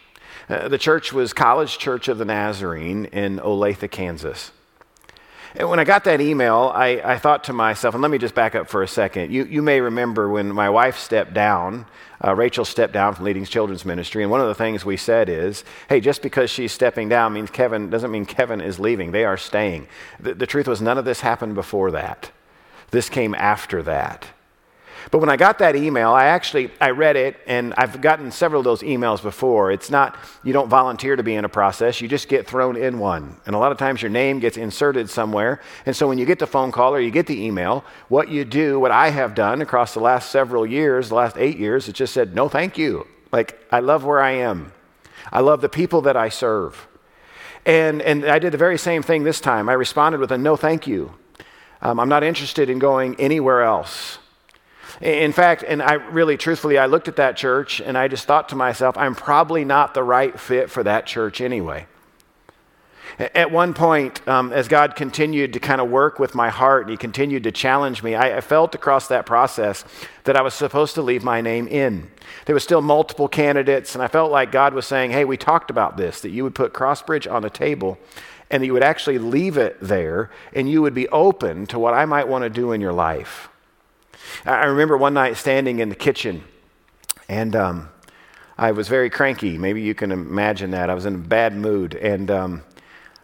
Uh, 0.49 0.69
the 0.69 0.79
church 0.79 1.13
was 1.13 1.33
College 1.33 1.79
Church 1.79 2.09
of 2.09 2.19
the 2.19 2.25
Nazarene 2.25 3.07
in 3.07 3.39
Olathe, 3.39 3.91
Kansas. 3.91 4.51
And 5.55 5.69
when 5.69 5.79
I 5.79 5.85
got 5.85 6.05
that 6.05 6.21
email, 6.21 6.71
I, 6.75 7.01
I, 7.05 7.19
thought 7.19 7.45
to 7.45 7.53
myself, 7.53 7.95
and 7.95 8.03
let 8.03 8.11
me 8.11 8.19
just 8.19 8.35
back 8.35 8.55
up 8.55 8.69
for 8.69 8.83
a 8.83 8.89
second. 8.89 9.33
You, 9.33 9.45
you 9.45 9.63
may 9.63 9.81
remember 9.81 10.29
when 10.29 10.53
my 10.53 10.69
wife 10.69 10.99
stepped 10.99 11.33
down, 11.33 11.87
uh, 12.23 12.35
Rachel 12.35 12.65
stepped 12.65 12.93
down 12.93 13.15
from 13.15 13.25
leading 13.25 13.45
children's 13.45 13.85
ministry, 13.85 14.23
and 14.23 14.31
one 14.31 14.41
of 14.41 14.49
the 14.49 14.55
things 14.55 14.85
we 14.85 14.97
said 14.97 15.29
is, 15.29 15.65
hey, 15.89 16.01
just 16.01 16.21
because 16.23 16.51
she's 16.51 16.73
stepping 16.73 17.09
down 17.09 17.33
means 17.33 17.51
Kevin 17.51 17.89
doesn't 17.89 18.11
mean 18.11 18.27
Kevin 18.27 18.61
is 18.61 18.79
leaving. 18.79 19.13
They 19.13 19.25
are 19.25 19.37
staying. 19.37 19.89
The, 20.21 20.35
the 20.35 20.47
truth 20.47 20.69
was, 20.69 20.83
none 20.83 20.99
of 20.99 21.05
this 21.05 21.21
happened 21.21 21.55
before 21.55 21.93
that. 21.93 22.31
This 22.91 23.09
came 23.09 23.35
after 23.35 23.83
that. 23.85 24.27
But 25.11 25.19
when 25.19 25.29
I 25.29 25.37
got 25.37 25.59
that 25.59 25.77
email, 25.77 26.13
I 26.13 26.27
actually 26.27 26.71
I 26.81 26.91
read 26.91 27.17
it 27.17 27.37
and 27.47 27.75
I've 27.77 28.01
gotten 28.01 28.31
several 28.31 28.61
of 28.61 28.65
those 28.65 28.83
emails 28.83 29.23
before. 29.23 29.73
It's 29.73 29.91
not 29.91 30.17
you 30.43 30.53
don't 30.53 30.69
volunteer 30.69 31.17
to 31.17 31.23
be 31.23 31.35
in 31.35 31.45
a 31.45 31.49
process, 31.49 32.01
you 32.01 32.09
just 32.09 32.29
get 32.29 32.47
thrown 32.47 32.77
in 32.77 32.99
one. 32.99 33.37
And 33.47 33.55
a 33.55 33.59
lot 33.59 33.73
of 33.73 33.79
times 33.79 34.03
your 34.03 34.11
name 34.11 34.39
gets 34.39 34.57
inserted 34.57 35.09
somewhere. 35.11 35.61
And 35.87 35.95
so 35.95 36.09
when 36.09 36.19
you 36.19 36.27
get 36.27 36.39
the 36.39 36.47
phone 36.47 36.73
call 36.73 36.95
or 36.95 37.01
you 37.01 37.11
get 37.11 37.27
the 37.27 37.43
email, 37.43 37.85
what 38.09 38.29
you 38.29 38.45
do, 38.45 38.79
what 38.79 38.91
I 38.91 39.11
have 39.11 39.35
done 39.35 39.63
across 39.63 39.95
the 39.95 40.01
last 40.01 40.31
several 40.31 40.67
years, 40.67 41.09
the 41.09 41.15
last 41.15 41.37
8 41.37 41.59
years, 41.59 41.89
it 41.89 41.95
just 41.95 42.13
said 42.13 42.35
no 42.35 42.49
thank 42.49 42.79
you. 42.79 43.07
Like 43.33 43.59
I 43.71 43.81
love 43.81 44.05
where 44.05 44.23
I 44.23 44.33
am. 44.33 44.73
I 45.33 45.41
love 45.41 45.61
the 45.61 45.69
people 45.69 46.03
that 46.03 46.17
I 46.17 46.29
serve. 46.29 46.87
And, 47.67 48.01
and 48.01 48.25
I 48.25 48.39
did 48.39 48.53
the 48.53 48.59
very 48.59 48.79
same 48.79 49.03
thing 49.03 49.25
this 49.25 49.41
time. 49.41 49.69
I 49.69 49.75
responded 49.75 50.21
with 50.21 50.33
a 50.33 50.39
no 50.39 50.57
thank 50.57 50.87
you. 50.87 51.13
Um, 51.83 52.01
I'm 52.01 52.09
not 52.09 52.25
interested 52.25 52.71
in 52.71 52.79
going 52.79 53.15
anywhere 53.21 53.63
else. 53.63 54.19
In 55.01 55.33
fact, 55.33 55.65
and 55.67 55.83
I 55.83 55.95
really 55.95 56.37
truthfully, 56.37 56.79
I 56.79 56.87
looked 56.87 57.09
at 57.09 57.17
that 57.17 57.37
church 57.37 57.81
and 57.81 57.97
I 57.97 58.09
just 58.09 58.25
thought 58.25 58.49
to 58.51 58.57
myself, 58.57 58.97
I'm 58.97 59.15
probably 59.15 59.65
not 59.65 59.95
the 59.95 60.03
right 60.03 60.39
fit 60.39 60.71
for 60.71 60.83
that 60.83 61.07
church 61.07 61.41
anyway. 61.41 61.87
At 63.19 63.51
one 63.51 63.75
point, 63.75 64.27
um, 64.29 64.53
as 64.53 64.69
God 64.69 64.95
continued 64.95 65.53
to 65.55 65.61
kind 65.61 65.81
of 65.81 65.91
work 65.91 66.21
with 66.21 66.37
my 66.37 66.51
heart 66.51 66.83
and 66.83 66.91
He 66.91 66.97
continued 66.97 67.45
to 67.45 67.53
challenge 67.53 68.03
me, 68.03 68.15
I, 68.15 68.37
I, 68.37 68.41
felt 68.41 68.77
across 68.77 69.09
that 69.09 69.27
process 69.27 69.85
that 70.23 70.37
I 70.37 70.43
was 70.43 70.55
supposed 70.55 70.95
to 70.95 71.03
leave 71.03 71.25
my 71.25 71.41
name 71.41 71.67
in. 71.67 72.11
There 72.47 72.55
were 72.55 72.61
still 72.61 72.81
multiple 72.81 73.27
candidates, 73.27 73.95
and 73.95 74.05
I 74.05 74.09
felt 74.09 74.31
like 74.31 74.53
God 74.53 74.73
was 74.73 74.87
saying, 74.87 75.11
Hey, 75.11 75.25
we 75.25 75.37
talked 75.37 75.69
about 75.69 75.97
this, 75.97 76.21
that 76.21 76.31
you 76.31 76.45
would 76.45 76.55
put 76.55 76.73
Crossbridge 76.73 77.31
on 77.31 77.43
the 77.43 77.51
table, 77.51 77.99
and 78.51 78.63
that 78.63 78.67
you 78.67 78.73
would 78.73 78.85
actually 78.85 79.19
leave 79.19 79.57
it 79.57 79.77
there 79.81 80.31
and 80.53 80.71
you 80.71 80.83
would 80.83 80.95
be 80.95 81.09
open 81.09 81.67
to 81.67 81.79
what 81.79 81.95
I 81.95 82.05
might 82.05 82.29
want 82.29 82.45
to 82.45 82.51
do 82.51 82.73
in 82.73 82.81
your 82.81 82.93
life. 82.93 83.49
I 84.45 84.67
remember 84.67 84.97
one 84.97 85.15
night 85.15 85.37
standing 85.37 85.79
in 85.79 85.89
the 85.89 85.95
kitchen 85.95 86.45
and 87.29 87.55
um, 87.55 87.89
I 88.57 88.73
was 88.73 88.89
very 88.89 89.11
cranky. 89.11 89.59
Maybe 89.59 89.83
you 89.83 89.95
can 89.95 90.11
imagine 90.11 90.71
that. 90.73 90.91
I 90.91 90.95
was 90.95 91.07
in 91.07 91.15
a 91.15 91.19
bad 91.19 91.55
mood. 91.55 91.95
And, 91.95 92.31
um, 92.31 92.63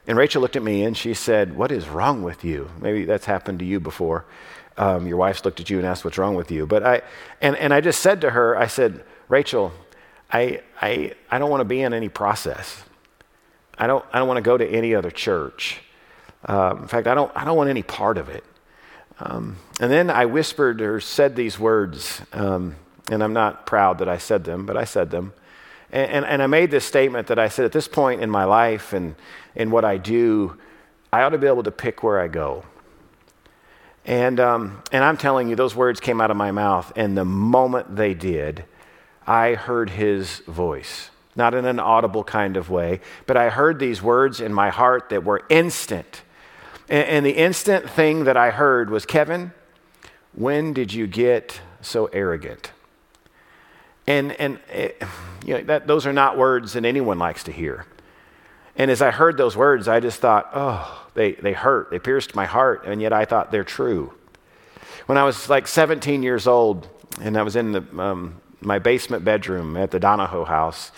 and 0.07 0.19
Rachel 0.19 0.43
looked 0.43 0.57
at 0.57 0.63
me 0.63 0.85
and 0.85 0.97
she 0.97 1.15
said, 1.15 1.57
What 1.57 1.73
is 1.73 1.89
wrong 1.89 2.23
with 2.23 2.45
you? 2.45 2.71
Maybe 2.81 3.05
that's 3.05 3.25
happened 3.25 3.59
to 3.61 3.65
you 3.65 3.81
before. 3.81 4.27
Um, 4.77 5.07
your 5.07 5.17
wife's 5.17 5.45
looked 5.45 5.61
at 5.61 5.71
you 5.71 5.79
and 5.79 5.87
asked, 5.87 6.05
What's 6.05 6.19
wrong 6.19 6.35
with 6.35 6.51
you? 6.51 6.67
But 6.67 6.85
I, 6.85 7.03
and, 7.41 7.57
and 7.57 7.73
I 7.73 7.81
just 7.81 8.01
said 8.01 8.21
to 8.21 8.31
her, 8.31 8.57
I 8.57 8.67
said, 8.67 9.05
Rachel, 9.29 9.73
I, 10.31 10.61
I, 10.81 11.15
I 11.31 11.39
don't 11.39 11.51
want 11.51 11.63
to 11.63 11.65
be 11.65 11.81
in 11.81 11.95
any 11.95 12.09
process. 12.09 12.85
I 13.79 13.87
don't, 13.87 14.05
I 14.13 14.19
don't 14.19 14.29
want 14.29 14.39
to 14.39 14.43
go 14.43 14.57
to 14.57 14.69
any 14.69 14.95
other 14.95 15.11
church. 15.11 15.81
Uh, 16.47 16.77
in 16.81 16.89
fact, 16.89 17.07
I 17.07 17.15
don't, 17.15 17.33
I 17.35 17.45
don't 17.45 17.57
want 17.57 17.71
any 17.71 17.83
part 17.83 18.19
of 18.19 18.29
it. 18.29 18.45
Um, 19.21 19.57
and 19.81 19.91
then 19.91 20.11
I 20.11 20.27
whispered 20.27 20.81
or 20.83 21.01
said 21.01 21.37
these 21.37 21.59
words, 21.59 22.21
um, 22.33 22.77
and 23.11 23.23
I'm 23.23 23.33
not 23.33 23.67
proud 23.67 23.99
that 23.99 24.09
I 24.09 24.19
said 24.19 24.45
them, 24.45 24.67
but 24.67 24.77
I 24.77 24.85
said 24.85 25.11
them. 25.11 25.33
And, 25.93 26.11
and, 26.11 26.25
and, 26.25 26.43
I 26.43 26.47
made 26.47 26.71
this 26.71 26.85
statement 26.85 27.29
that 27.29 27.39
I 27.39 27.49
said, 27.49 27.65
at 27.65 27.73
this 27.73 27.87
point 27.87 28.23
in 28.23 28.31
my 28.31 28.45
life 28.45 28.93
and 28.93 29.15
in 29.55 29.71
what 29.71 29.85
I 29.85 29.99
do, 29.99 30.57
I 31.13 31.23
ought 31.23 31.31
to 31.31 31.39
be 31.39 31.47
able 31.47 31.63
to 31.63 31.71
pick 31.71 32.03
where 32.03 32.21
I 32.21 32.27
go. 32.27 32.65
And, 34.05 34.41
um, 34.41 34.83
and 34.91 35.05
I'm 35.05 35.17
telling 35.17 35.49
you, 35.49 35.55
those 35.55 35.77
words 35.77 36.01
came 36.01 36.21
out 36.21 36.31
of 36.31 36.37
my 36.37 36.51
mouth, 36.51 36.93
and 36.97 37.17
the 37.17 37.25
moment 37.25 37.97
they 37.97 38.15
did, 38.15 38.65
I 39.27 39.55
heard 39.55 39.91
his 39.91 40.41
voice 40.41 41.11
not 41.37 41.55
in 41.55 41.65
an 41.65 41.81
audible 41.81 42.25
kind 42.25 42.57
of 42.57 42.71
way, 42.71 43.01
but 43.27 43.37
I 43.37 43.51
heard 43.51 43.79
these 43.79 44.03
words 44.03 44.41
in 44.41 44.53
my 44.53 44.71
heart 44.71 45.09
that 45.11 45.25
were 45.25 45.43
instant. 45.49 46.23
And, 46.89 47.09
and, 47.09 47.27
the 47.27 47.37
instant 47.37 47.89
thing 47.89 48.25
that 48.25 48.37
I 48.37 48.51
heard 48.51 48.91
was 48.91 49.07
Kevin, 49.07 49.53
when 50.35 50.73
did 50.73 50.93
you 50.93 51.07
get 51.07 51.61
so 51.81 52.07
arrogant? 52.07 52.73
And, 54.07 54.33
and 54.33 54.59
it, 54.71 54.99
eh, 55.01 55.07
you 55.47 55.55
know, 55.55 55.65
that, 55.65 55.87
those 55.87 56.07
are 56.07 56.13
not 56.13 56.37
words 56.37 56.75
that 56.75 56.85
anyone 56.85 57.19
likes 57.19 57.45
to 57.45 57.53
hear. 57.53 57.87
And 58.77 58.91
as 58.91 59.01
I 59.01 59.11
heard 59.11 59.37
those 59.37 59.57
words, 59.57 59.89
I 59.89 60.01
just 60.01 60.21
thought, 60.21 60.51
oh, 60.53 61.07
they, 61.15 61.33
they 61.33 61.53
hurt. 61.53 61.91
They 61.91 61.99
pierced 61.99 62.35
my 62.35 62.45
heart, 62.45 62.85
and 62.87 63.01
yet 63.01 63.13
I 63.13 63.25
thought 63.25 63.51
they're 63.51 63.65
true. 63.65 64.13
When 65.07 65.17
I 65.17 65.25
was 65.25 65.49
like 65.49 65.67
17 65.67 66.23
years 66.23 66.47
old, 66.47 66.89
and 67.21 67.37
I 67.37 67.43
was 67.43 67.57
in 67.57 67.73
the, 67.73 68.01
um, 68.01 68.41
my 68.61 68.79
basement 68.79 69.25
bedroom 69.25 69.77
at 69.77 69.91
the 69.91 70.01
Donahoe 70.01 70.45
house, 70.45 70.91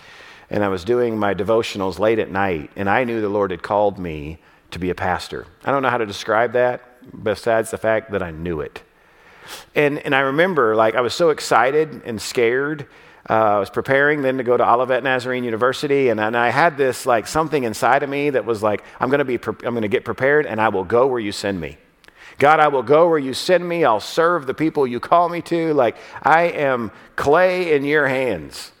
and 0.49 0.63
I 0.63 0.69
was 0.69 0.83
doing 0.83 1.17
my 1.17 1.33
devotionals 1.33 1.99
late 1.99 2.19
at 2.19 2.31
night, 2.31 2.71
and 2.75 2.89
I 2.89 3.03
knew 3.03 3.21
the 3.21 3.29
Lord 3.29 3.51
had 3.51 3.61
called 3.61 3.99
me 3.99 4.39
to 4.71 4.79
be 4.79 4.89
a 4.89 4.95
pastor. 4.95 5.45
I 5.63 5.71
don't 5.71 5.81
know 5.81 5.89
how 5.89 5.97
to 5.97 6.05
describe 6.05 6.53
that 6.53 6.81
besides 7.23 7.71
the 7.71 7.77
fact 7.77 8.11
that 8.11 8.21
I 8.21 8.31
knew 8.31 8.61
it. 8.61 8.81
And, 9.75 9.99
and 9.99 10.13
I 10.13 10.19
remember, 10.19 10.75
like, 10.75 10.95
I 10.95 11.01
was 11.01 11.13
so 11.13 11.29
excited 11.29 12.01
and 12.05 12.21
scared. 12.21 12.87
Uh, 13.29 13.33
I 13.33 13.59
was 13.59 13.69
preparing 13.69 14.21
then 14.21 14.37
to 14.37 14.43
go 14.43 14.57
to 14.57 14.69
Olivet 14.69 15.03
Nazarene 15.03 15.43
University, 15.43 16.09
and, 16.09 16.19
and 16.19 16.35
I 16.35 16.49
had 16.49 16.77
this, 16.77 17.05
like, 17.05 17.27
something 17.27 17.63
inside 17.63 18.03
of 18.03 18.09
me 18.09 18.29
that 18.31 18.45
was 18.45 18.61
like, 18.61 18.83
I'm 18.99 19.09
going 19.09 19.19
to 19.19 19.25
be, 19.25 19.37
pre- 19.37 19.65
I'm 19.65 19.73
going 19.73 19.83
to 19.83 19.87
get 19.87 20.05
prepared, 20.05 20.45
and 20.45 20.59
I 20.59 20.69
will 20.69 20.83
go 20.83 21.07
where 21.07 21.19
you 21.19 21.31
send 21.31 21.59
me. 21.59 21.77
God, 22.39 22.59
I 22.59 22.67
will 22.67 22.83
go 22.83 23.09
where 23.09 23.17
you 23.17 23.33
send 23.33 23.67
me. 23.67 23.83
I'll 23.83 23.99
serve 23.99 24.45
the 24.45 24.53
people 24.53 24.85
you 24.85 24.99
call 24.99 25.27
me 25.27 25.41
to. 25.43 25.73
Like, 25.73 25.97
I 26.21 26.43
am 26.43 26.91
clay 27.15 27.73
in 27.73 27.83
your 27.83 28.07
hands. 28.07 28.71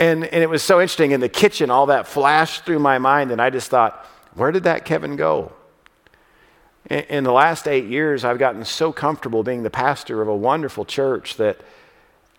And, 0.00 0.24
and 0.24 0.42
it 0.42 0.50
was 0.50 0.62
so 0.62 0.80
interesting 0.80 1.12
in 1.12 1.20
the 1.20 1.28
kitchen, 1.28 1.70
all 1.70 1.86
that 1.86 2.08
flashed 2.08 2.64
through 2.64 2.80
my 2.80 2.98
mind, 2.98 3.30
and 3.30 3.40
I 3.40 3.50
just 3.50 3.70
thought, 3.70 4.04
where 4.34 4.52
did 4.52 4.64
that 4.64 4.84
Kevin 4.84 5.16
go? 5.16 5.52
In, 6.90 7.22
the 7.24 7.32
last 7.32 7.68
eight 7.68 7.84
years, 7.84 8.24
I've 8.24 8.38
gotten 8.38 8.64
so 8.64 8.92
comfortable 8.92 9.42
being 9.44 9.62
the 9.62 9.70
pastor 9.70 10.20
of 10.20 10.28
a 10.28 10.34
wonderful 10.34 10.84
church 10.84 11.36
that 11.36 11.60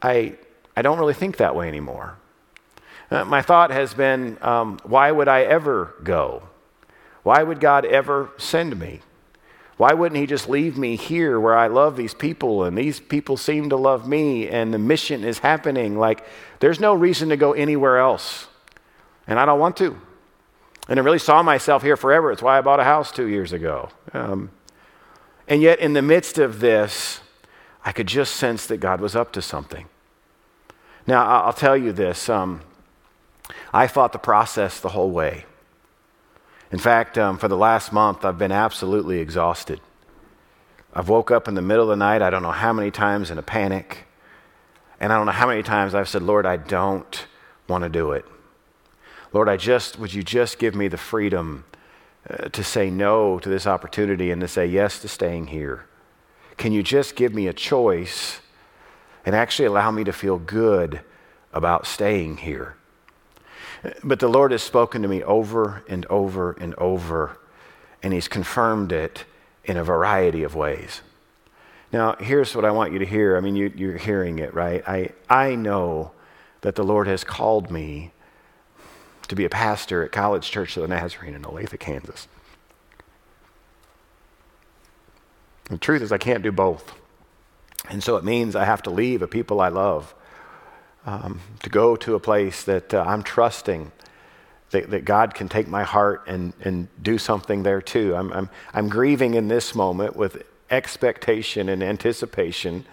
I, 0.01 0.35
I 0.75 0.81
don't 0.81 0.99
really 0.99 1.13
think 1.13 1.37
that 1.37 1.55
way 1.55 1.67
anymore. 1.69 2.17
Uh, 3.09 3.23
my 3.23 3.41
thought 3.41 3.71
has 3.71 3.93
been, 3.93 4.37
um, 4.41 4.79
why 4.83 5.11
would 5.11 5.27
I 5.27 5.43
ever 5.43 5.93
go? 6.03 6.43
Why 7.23 7.41
would 7.41 7.61
God 7.61 7.85
ever 7.85 8.31
send 8.37 8.77
me? 8.77 8.99
Why 9.77 9.93
wouldn't 9.93 10.19
He 10.19 10.27
just 10.27 10.49
leave 10.49 10.77
me 10.77 10.97
here 10.97 11.39
where 11.39 11.57
I 11.57 11.67
love 11.67 11.95
these 11.95 12.13
people 12.13 12.65
and 12.65 12.77
these 12.77 12.99
people 12.99 13.37
seem 13.37 13.69
to 13.69 13.77
love 13.77 14.07
me 14.07 14.49
and 14.49 14.73
the 14.73 14.77
mission 14.77 15.23
is 15.23 15.39
happening? 15.39 15.97
Like, 15.97 16.25
there's 16.59 16.79
no 16.79 16.93
reason 16.93 17.29
to 17.29 17.37
go 17.37 17.53
anywhere 17.53 17.97
else. 17.99 18.47
And 19.25 19.39
I 19.39 19.45
don't 19.45 19.59
want 19.59 19.77
to. 19.77 19.99
And 20.87 20.99
I 20.99 21.03
really 21.03 21.19
saw 21.19 21.41
myself 21.41 21.81
here 21.81 21.95
forever. 21.95 22.31
It's 22.31 22.41
why 22.41 22.57
I 22.57 22.61
bought 22.61 22.79
a 22.79 22.83
house 22.83 23.11
two 23.11 23.27
years 23.27 23.53
ago. 23.53 23.89
Um, 24.13 24.51
and 25.47 25.61
yet, 25.61 25.79
in 25.79 25.93
the 25.93 26.01
midst 26.01 26.37
of 26.37 26.59
this, 26.59 27.21
I 27.85 27.91
could 27.91 28.07
just 28.07 28.35
sense 28.35 28.65
that 28.67 28.77
God 28.77 29.01
was 29.01 29.15
up 29.15 29.31
to 29.33 29.41
something. 29.41 29.87
Now, 31.05 31.25
I'll 31.25 31.53
tell 31.53 31.75
you 31.75 31.91
this 31.91 32.29
um, 32.29 32.61
I 33.73 33.87
fought 33.87 34.13
the 34.13 34.19
process 34.19 34.79
the 34.79 34.89
whole 34.89 35.11
way. 35.11 35.45
In 36.71 36.79
fact, 36.79 37.17
um, 37.17 37.37
for 37.37 37.47
the 37.47 37.57
last 37.57 37.91
month, 37.91 38.25
I've 38.25 38.37
been 38.37 38.51
absolutely 38.51 39.19
exhausted. 39.19 39.79
I've 40.93 41.09
woke 41.09 41.31
up 41.31 41.47
in 41.47 41.55
the 41.55 41.61
middle 41.61 41.83
of 41.83 41.89
the 41.89 41.95
night, 41.95 42.21
I 42.21 42.29
don't 42.29 42.43
know 42.43 42.51
how 42.51 42.73
many 42.73 42.91
times 42.91 43.31
in 43.31 43.37
a 43.37 43.43
panic. 43.43 44.05
And 44.99 45.11
I 45.11 45.17
don't 45.17 45.25
know 45.25 45.33
how 45.33 45.47
many 45.47 45.63
times 45.63 45.93
I've 45.93 46.07
said, 46.07 46.21
Lord, 46.21 46.45
I 46.45 46.57
don't 46.57 47.27
want 47.67 47.83
to 47.83 47.89
do 47.89 48.11
it. 48.11 48.25
Lord, 49.33 49.49
I 49.49 49.57
just, 49.57 49.97
would 49.97 50.13
you 50.13 50.21
just 50.21 50.59
give 50.59 50.75
me 50.75 50.87
the 50.87 50.97
freedom 50.97 51.65
uh, 52.29 52.49
to 52.49 52.63
say 52.63 52.91
no 52.91 53.39
to 53.39 53.49
this 53.49 53.65
opportunity 53.65 54.29
and 54.29 54.39
to 54.41 54.47
say 54.47 54.67
yes 54.67 54.99
to 54.99 55.07
staying 55.07 55.47
here? 55.47 55.87
Can 56.55 56.71
you 56.71 56.83
just 56.83 57.15
give 57.15 57.33
me 57.33 57.47
a 57.47 57.53
choice 57.53 58.39
and 59.25 59.35
actually 59.35 59.65
allow 59.65 59.89
me 59.89 60.03
to 60.03 60.13
feel 60.13 60.37
good 60.37 61.01
about 61.51 61.87
staying 61.87 62.37
here? 62.37 62.75
But 64.03 64.19
the 64.19 64.29
Lord 64.29 64.51
has 64.51 64.61
spoken 64.61 65.01
to 65.01 65.07
me 65.07 65.23
over 65.23 65.83
and 65.89 66.05
over 66.05 66.53
and 66.53 66.75
over, 66.75 67.37
and 68.01 68.13
He's 68.13 68.27
confirmed 68.27 68.91
it 68.91 69.25
in 69.65 69.77
a 69.77 69.83
variety 69.83 70.43
of 70.43 70.55
ways. 70.55 71.01
Now, 71.91 72.15
here's 72.19 72.55
what 72.55 72.65
I 72.65 72.71
want 72.71 72.93
you 72.93 72.99
to 72.99 73.05
hear. 73.05 73.35
I 73.35 73.41
mean, 73.41 73.55
you, 73.55 73.89
are 73.89 73.97
hearing 73.97 74.39
it, 74.39 74.53
right? 74.53 74.83
I, 74.87 75.09
I 75.29 75.55
know 75.55 76.11
that 76.61 76.75
the 76.75 76.83
Lord 76.83 77.07
has 77.07 77.23
called 77.23 77.69
me 77.69 78.12
to 79.27 79.35
be 79.35 79.45
a 79.45 79.49
pastor 79.49 80.03
at 80.03 80.11
College 80.11 80.49
Church 80.49 80.75
of 80.77 80.81
the 80.81 80.87
Nazarene 80.87 81.33
in 81.33 81.43
Olathe, 81.43 81.79
Kansas. 81.79 82.27
The 85.69 85.77
truth 85.77 86.01
is, 86.01 86.11
I 86.11 86.17
can't 86.17 86.43
do 86.43 86.51
both. 86.51 86.93
And 87.89 88.03
so 88.03 88.15
it 88.15 88.23
means 88.23 88.55
I 88.55 88.65
have 88.65 88.83
to 88.83 88.89
leave 88.89 89.21
a 89.21 89.27
people 89.27 89.61
I 89.61 89.69
love 89.69 90.13
um, 91.05 91.39
to 91.61 91.69
go 91.69 91.95
to 91.97 92.15
a 92.15 92.19
place 92.19 92.63
that 92.63 92.93
uh, 92.93 93.03
I'm 93.05 93.23
trusting 93.23 93.91
that, 94.71 94.89
that, 94.89 95.05
God 95.05 95.35
can 95.35 95.49
take 95.49 95.67
my 95.67 95.83
heart 95.83 96.23
and, 96.27 96.53
and 96.61 96.87
do 97.01 97.17
something 97.17 97.63
there 97.63 97.81
too. 97.81 98.15
I'm, 98.15 98.31
I'm, 98.33 98.49
I'm 98.73 98.89
grieving 98.89 99.35
in 99.35 99.47
this 99.47 99.75
moment 99.75 100.15
with 100.15 100.43
expectation 100.71 101.69
and 101.69 101.83
anticipation 101.83 102.85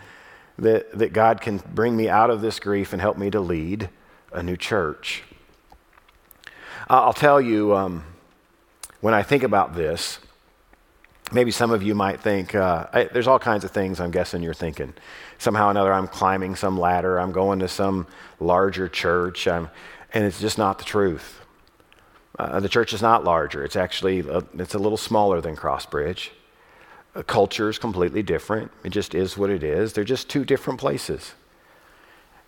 that, 0.59 0.99
that 0.99 1.13
God 1.13 1.41
can 1.41 1.59
bring 1.75 1.97
me 1.97 2.09
out 2.09 2.29
of 2.29 2.43
this 2.43 2.61
grief 2.61 2.93
and 2.93 3.01
help 3.01 3.17
me 3.17 3.31
to 3.31 3.41
lead 3.41 3.89
a 4.33 4.43
new 4.43 4.57
church. 4.57 5.23
I'll 6.93 7.13
tell 7.13 7.41
you, 7.41 7.77
um, 7.77 8.03
when 9.01 9.15
I 9.15 9.23
think 9.23 9.45
about 9.45 9.77
this, 9.77 10.19
maybe 11.31 11.53
some 11.53 11.71
of 11.71 11.85
you 11.85 11.95
might 11.95 12.21
think 12.21 12.53
uh, 12.53 12.89
I, 12.93 13.05
there's 13.05 13.29
all 13.29 13.39
kinds 13.39 13.63
of 13.63 13.71
things 13.71 14.01
I'm 14.01 14.11
guessing 14.11 14.43
you're 14.43 14.55
thinking. 14.55 14.95
Somehow 15.39 15.69
or 15.69 15.71
another, 15.71 15.93
I'm 15.93 16.09
climbing 16.09 16.57
some 16.57 16.77
ladder, 16.77 17.21
I'm 17.21 17.31
going 17.31 17.61
to 17.61 17.69
some 17.69 18.09
larger 18.41 18.89
church, 18.89 19.47
I'm, 19.47 19.71
and 20.13 20.25
it's 20.25 20.41
just 20.41 20.59
not 20.59 20.79
the 20.79 20.85
truth. 20.85 21.41
Uh, 22.37 22.59
the 22.59 22.69
church 22.69 22.93
is 22.93 23.01
not 23.01 23.23
larger. 23.23 23.65
It's 23.65 23.77
actually 23.77 24.21
a, 24.21 24.43
it's 24.59 24.75
a 24.75 24.79
little 24.79 24.99
smaller 24.99 25.41
than 25.41 25.55
Crossbridge. 25.55 26.31
The 27.15 27.23
culture 27.23 27.69
is 27.69 27.79
completely 27.79 28.25
different. 28.25 28.73
It 28.83 28.91
just 28.91 29.15
is 29.15 29.39
what 29.39 29.51
it 29.51 29.63
is. 29.63 29.93
They're 29.93 30.03
just 30.03 30.29
two 30.29 30.45
different 30.45 30.81
places. 30.81 31.35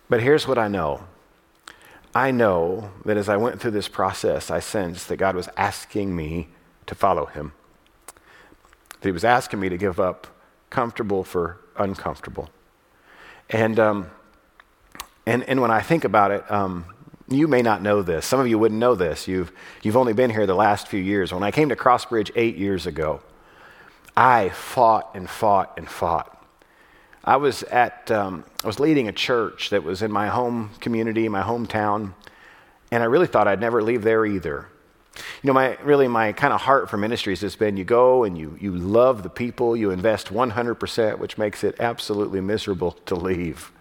But 0.09 0.21
here's 0.21 0.49
what 0.49 0.57
I 0.57 0.67
know. 0.67 1.05
I 2.15 2.31
know 2.31 2.91
that 3.05 3.17
as 3.17 3.27
I 3.27 3.37
went 3.37 3.59
through 3.59 3.71
this 3.71 3.87
process, 3.87 4.51
I 4.51 4.59
sensed 4.59 5.07
that 5.09 5.17
God 5.17 5.35
was 5.35 5.49
asking 5.57 6.15
me 6.15 6.49
to 6.85 6.95
follow 6.95 7.25
Him 7.25 7.53
that 9.03 9.09
he 9.09 9.11
was 9.11 9.25
asking 9.25 9.59
me 9.59 9.67
to 9.67 9.77
give 9.77 9.99
up 9.99 10.27
comfortable 10.69 11.25
for 11.25 11.59
uncomfortable. 11.77 12.49
And, 13.49 13.77
um, 13.77 14.09
and, 15.25 15.43
and 15.43 15.61
when 15.61 15.71
I 15.71 15.81
think 15.81 16.05
about 16.05 16.31
it, 16.31 16.49
um, 16.49 16.85
you 17.27 17.49
may 17.49 17.61
not 17.61 17.81
know 17.81 18.01
this. 18.01 18.25
Some 18.25 18.39
of 18.39 18.47
you 18.47 18.57
wouldn't 18.57 18.79
know 18.79 18.95
this. 18.95 19.27
You've, 19.27 19.51
you've 19.81 19.97
only 19.97 20.13
been 20.13 20.29
here 20.29 20.47
the 20.47 20.55
last 20.55 20.87
few 20.87 21.01
years. 21.01 21.33
When 21.33 21.43
I 21.43 21.51
came 21.51 21.67
to 21.67 21.75
Crossbridge 21.75 22.31
eight 22.35 22.55
years 22.55 22.87
ago, 22.87 23.21
I 24.15 24.49
fought 24.49 25.09
and 25.13 25.29
fought 25.29 25.73
and 25.75 25.89
fought. 25.89 26.42
I 27.23 27.37
was 27.37 27.63
at, 27.63 28.11
um, 28.11 28.43
I 28.63 28.67
was 28.67 28.79
leading 28.79 29.07
a 29.07 29.13
church 29.13 29.69
that 29.69 29.83
was 29.83 30.01
in 30.01 30.11
my 30.11 30.27
home 30.27 30.71
community, 30.81 31.29
my 31.29 31.41
hometown, 31.41 32.13
and 32.91 33.01
I 33.01 33.05
really 33.05 33.27
thought 33.27 33.47
I'd 33.47 33.61
never 33.61 33.81
leave 33.81 34.03
there 34.03 34.25
either. 34.25 34.67
You 35.15 35.47
know, 35.47 35.53
my 35.53 35.77
really 35.83 36.07
my 36.07 36.33
kind 36.33 36.53
of 36.53 36.61
heart 36.61 36.89
for 36.89 36.97
ministries 36.97 37.41
has 37.41 37.55
been 37.55 37.77
you 37.77 37.83
go 37.83 38.23
and 38.23 38.37
you 38.37 38.57
you 38.59 38.75
love 38.75 39.23
the 39.23 39.29
people, 39.29 39.77
you 39.77 39.91
invest 39.91 40.27
100%, 40.27 41.19
which 41.19 41.37
makes 41.37 41.63
it 41.63 41.75
absolutely 41.79 42.41
miserable 42.41 42.91
to 43.05 43.15
leave. 43.15 43.71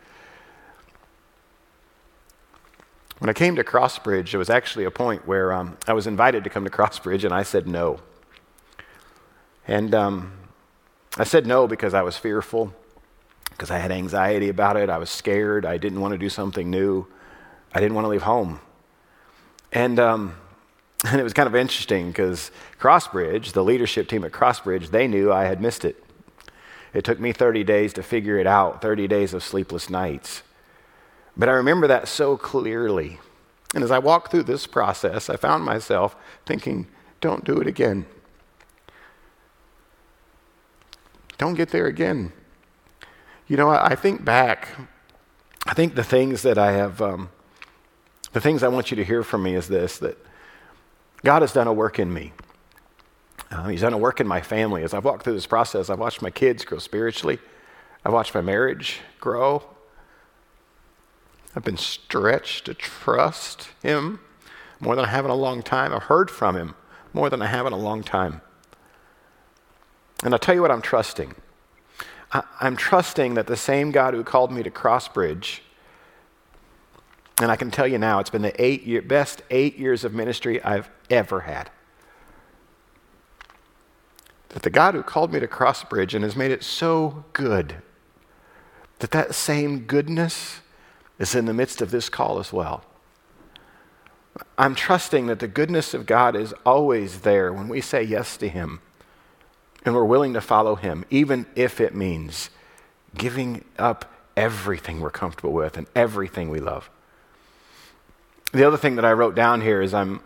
When 3.18 3.30
I 3.30 3.32
came 3.32 3.56
to 3.56 3.64
Crossbridge, 3.64 4.34
it 4.34 4.38
was 4.38 4.50
actually 4.50 4.84
a 4.84 4.90
point 4.90 5.26
where 5.26 5.52
um, 5.52 5.78
I 5.86 5.94
was 5.94 6.06
invited 6.06 6.44
to 6.44 6.50
come 6.50 6.64
to 6.64 6.70
Crossbridge, 6.70 7.24
and 7.24 7.32
I 7.32 7.44
said 7.44 7.66
no. 7.66 8.00
And 9.66 9.94
um, 9.94 10.32
I 11.16 11.24
said 11.24 11.46
no 11.46 11.68
because 11.68 11.94
I 11.94 12.02
was 12.02 12.16
fearful, 12.16 12.74
because 13.52 13.70
I 13.70 13.78
had 13.78 13.92
anxiety 13.92 14.48
about 14.48 14.76
it. 14.76 14.90
I 14.90 14.98
was 14.98 15.10
scared. 15.10 15.64
I 15.64 15.78
didn't 15.78 16.00
want 16.00 16.12
to 16.12 16.18
do 16.18 16.28
something 16.28 16.70
new. 16.70 17.06
I 17.72 17.80
didn't 17.80 17.94
want 17.94 18.04
to 18.04 18.08
leave 18.08 18.22
home. 18.22 18.60
And, 19.72 19.98
um, 19.98 20.36
and 21.06 21.20
it 21.20 21.24
was 21.24 21.32
kind 21.32 21.46
of 21.46 21.54
interesting 21.54 22.08
because 22.08 22.50
Crossbridge, 22.80 23.52
the 23.52 23.64
leadership 23.64 24.08
team 24.08 24.24
at 24.24 24.32
Crossbridge, 24.32 24.90
they 24.90 25.06
knew 25.06 25.32
I 25.32 25.44
had 25.44 25.60
missed 25.60 25.84
it. 25.84 26.02
It 26.92 27.04
took 27.04 27.18
me 27.18 27.32
30 27.32 27.64
days 27.64 27.92
to 27.94 28.02
figure 28.02 28.38
it 28.38 28.46
out, 28.46 28.82
30 28.82 29.08
days 29.08 29.32
of 29.32 29.42
sleepless 29.42 29.88
nights. 29.88 30.42
But 31.36 31.48
I 31.48 31.52
remember 31.52 31.86
that 31.86 32.08
so 32.08 32.36
clearly. 32.36 33.18
And 33.74 33.82
as 33.82 33.90
I 33.90 33.98
walked 33.98 34.30
through 34.30 34.42
this 34.42 34.66
process, 34.66 35.30
I 35.30 35.36
found 35.36 35.64
myself 35.64 36.14
thinking, 36.44 36.86
don't 37.22 37.44
do 37.44 37.58
it 37.58 37.66
again. 37.66 38.04
Don't 41.38 41.54
get 41.54 41.70
there 41.70 41.86
again. 41.86 42.32
You 43.52 43.58
know, 43.58 43.68
I, 43.68 43.88
I 43.88 43.94
think 43.96 44.24
back, 44.24 44.68
I 45.66 45.74
think 45.74 45.94
the 45.94 46.02
things 46.02 46.40
that 46.40 46.56
I 46.56 46.72
have, 46.72 47.02
um, 47.02 47.28
the 48.32 48.40
things 48.40 48.62
I 48.62 48.68
want 48.68 48.90
you 48.90 48.96
to 48.96 49.04
hear 49.04 49.22
from 49.22 49.42
me 49.42 49.54
is 49.54 49.68
this 49.68 49.98
that 49.98 50.16
God 51.22 51.42
has 51.42 51.52
done 51.52 51.66
a 51.66 51.72
work 51.72 51.98
in 51.98 52.14
me. 52.14 52.32
Uh, 53.50 53.68
he's 53.68 53.82
done 53.82 53.92
a 53.92 53.98
work 53.98 54.20
in 54.20 54.26
my 54.26 54.40
family. 54.40 54.82
As 54.84 54.94
I've 54.94 55.04
walked 55.04 55.24
through 55.24 55.34
this 55.34 55.46
process, 55.46 55.90
I've 55.90 55.98
watched 55.98 56.22
my 56.22 56.30
kids 56.30 56.64
grow 56.64 56.78
spiritually, 56.78 57.40
I've 58.06 58.14
watched 58.14 58.34
my 58.34 58.40
marriage 58.40 59.00
grow. 59.20 59.62
I've 61.54 61.62
been 61.62 61.76
stretched 61.76 62.64
to 62.64 62.72
trust 62.72 63.68
Him 63.82 64.20
more 64.80 64.96
than 64.96 65.04
I 65.04 65.08
have 65.08 65.26
in 65.26 65.30
a 65.30 65.34
long 65.34 65.62
time. 65.62 65.92
I've 65.92 66.04
heard 66.04 66.30
from 66.30 66.56
Him 66.56 66.74
more 67.12 67.28
than 67.28 67.42
I 67.42 67.48
have 67.48 67.66
in 67.66 67.74
a 67.74 67.78
long 67.78 68.02
time. 68.02 68.40
And 70.24 70.32
I'll 70.32 70.38
tell 70.38 70.54
you 70.54 70.62
what 70.62 70.70
I'm 70.70 70.80
trusting. 70.80 71.34
I, 72.32 72.42
am 72.60 72.76
trusting 72.76 73.34
that 73.34 73.46
the 73.46 73.56
same 73.56 73.90
God 73.90 74.14
who 74.14 74.24
called 74.24 74.50
me 74.50 74.62
to 74.62 74.70
Crossbridge, 74.70 75.60
and 77.40 77.50
I 77.50 77.56
can 77.56 77.70
tell 77.70 77.86
you 77.86 77.98
now, 77.98 78.20
it's 78.20 78.30
been 78.30 78.42
the 78.42 78.62
eight 78.62 78.84
year, 78.84 79.02
best 79.02 79.42
eight 79.50 79.78
years 79.78 80.04
of 80.04 80.14
ministry 80.14 80.62
I've 80.62 80.88
ever 81.10 81.40
had. 81.40 81.70
That 84.50 84.62
the 84.62 84.70
God 84.70 84.94
who 84.94 85.02
called 85.02 85.32
me 85.32 85.40
to 85.40 85.48
Crossbridge 85.48 86.14
and 86.14 86.24
has 86.24 86.36
made 86.36 86.50
it 86.50 86.62
so 86.62 87.24
good, 87.32 87.76
that 89.00 89.10
that 89.10 89.34
same 89.34 89.80
goodness 89.80 90.60
is 91.18 91.34
in 91.34 91.46
the 91.46 91.54
midst 91.54 91.82
of 91.82 91.90
this 91.90 92.08
call 92.08 92.38
as 92.38 92.52
well. 92.52 92.84
I'm 94.56 94.74
trusting 94.74 95.26
that 95.26 95.40
the 95.40 95.48
goodness 95.48 95.92
of 95.92 96.06
God 96.06 96.34
is 96.36 96.54
always 96.64 97.20
there 97.20 97.52
when 97.52 97.68
we 97.68 97.80
say 97.80 98.02
yes 98.02 98.36
to 98.38 98.48
Him 98.48 98.80
and 99.84 99.94
we're 99.94 100.04
willing 100.04 100.34
to 100.34 100.40
follow 100.40 100.74
Him, 100.74 101.04
even 101.10 101.46
if 101.54 101.80
it 101.80 101.94
means 101.94 102.50
giving 103.16 103.64
up 103.78 104.12
everything 104.36 105.00
we're 105.00 105.10
comfortable 105.10 105.52
with 105.52 105.76
and 105.76 105.86
everything 105.94 106.50
we 106.50 106.60
love. 106.60 106.88
The 108.52 108.66
other 108.66 108.76
thing 108.76 108.96
that 108.96 109.04
I 109.04 109.12
wrote 109.12 109.34
down 109.34 109.60
here 109.60 109.80
is 109.80 109.94
I'm, 109.94 110.20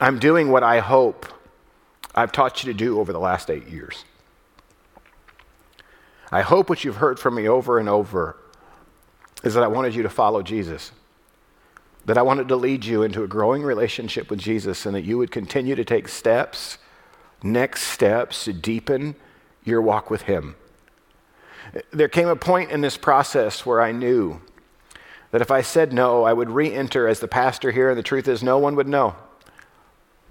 I'm 0.00 0.18
doing 0.18 0.50
what 0.50 0.62
I 0.62 0.80
hope 0.80 1.26
I've 2.14 2.32
taught 2.32 2.62
you 2.62 2.72
to 2.72 2.78
do 2.78 3.00
over 3.00 3.12
the 3.12 3.20
last 3.20 3.50
eight 3.50 3.68
years. 3.68 4.04
I 6.32 6.42
hope 6.42 6.68
what 6.68 6.84
you've 6.84 6.96
heard 6.96 7.18
from 7.18 7.34
me 7.34 7.48
over 7.48 7.78
and 7.78 7.88
over 7.88 8.36
is 9.42 9.54
that 9.54 9.62
I 9.62 9.68
wanted 9.68 9.94
you 9.94 10.02
to 10.02 10.08
follow 10.08 10.42
Jesus. 10.42 10.92
That 12.04 12.18
I 12.18 12.22
wanted 12.22 12.48
to 12.48 12.56
lead 12.56 12.84
you 12.84 13.02
into 13.02 13.22
a 13.22 13.28
growing 13.28 13.62
relationship 13.62 14.30
with 14.30 14.38
Jesus 14.38 14.86
and 14.86 14.94
that 14.94 15.02
you 15.02 15.18
would 15.18 15.30
continue 15.30 15.74
to 15.74 15.84
take 15.84 16.08
steps, 16.08 16.78
next 17.42 17.84
steps 17.84 18.44
to 18.44 18.52
deepen 18.52 19.14
your 19.64 19.80
walk 19.80 20.10
with 20.10 20.22
Him. 20.22 20.56
There 21.92 22.08
came 22.08 22.28
a 22.28 22.36
point 22.36 22.70
in 22.70 22.80
this 22.80 22.96
process 22.96 23.64
where 23.64 23.80
I 23.80 23.92
knew 23.92 24.40
that 25.30 25.40
if 25.40 25.50
I 25.50 25.62
said 25.62 25.92
no, 25.92 26.24
I 26.24 26.32
would 26.32 26.50
re 26.50 26.72
enter 26.72 27.06
as 27.06 27.20
the 27.20 27.28
pastor 27.28 27.70
here, 27.70 27.88
and 27.88 27.98
the 27.98 28.02
truth 28.02 28.26
is, 28.26 28.42
no 28.42 28.58
one 28.58 28.74
would 28.76 28.88
know. 28.88 29.14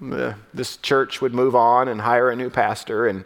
Uh, 0.01 0.33
this 0.53 0.77
church 0.77 1.21
would 1.21 1.33
move 1.33 1.55
on 1.55 1.87
and 1.87 2.01
hire 2.01 2.29
a 2.29 2.35
new 2.35 2.49
pastor, 2.49 3.07
and 3.07 3.25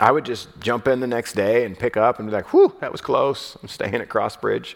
I 0.00 0.10
would 0.10 0.24
just 0.24 0.48
jump 0.60 0.88
in 0.88 1.00
the 1.00 1.06
next 1.06 1.34
day 1.34 1.64
and 1.64 1.78
pick 1.78 1.96
up 1.96 2.18
and 2.18 2.28
be 2.28 2.32
like, 2.32 2.52
whew, 2.52 2.74
that 2.80 2.90
was 2.90 3.00
close. 3.00 3.56
I'm 3.62 3.68
staying 3.68 3.94
at 3.94 4.08
Crossbridge. 4.08 4.74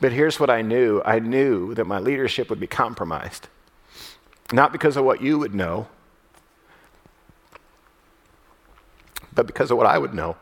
But 0.00 0.12
here's 0.12 0.40
what 0.40 0.50
I 0.50 0.62
knew 0.62 1.00
I 1.04 1.20
knew 1.20 1.74
that 1.74 1.86
my 1.86 2.00
leadership 2.00 2.50
would 2.50 2.58
be 2.58 2.66
compromised. 2.66 3.48
Not 4.52 4.72
because 4.72 4.96
of 4.96 5.04
what 5.04 5.22
you 5.22 5.38
would 5.38 5.54
know, 5.54 5.86
but 9.34 9.46
because 9.46 9.70
of 9.70 9.76
what 9.76 9.86
I 9.86 9.98
would 9.98 10.14
know. 10.14 10.36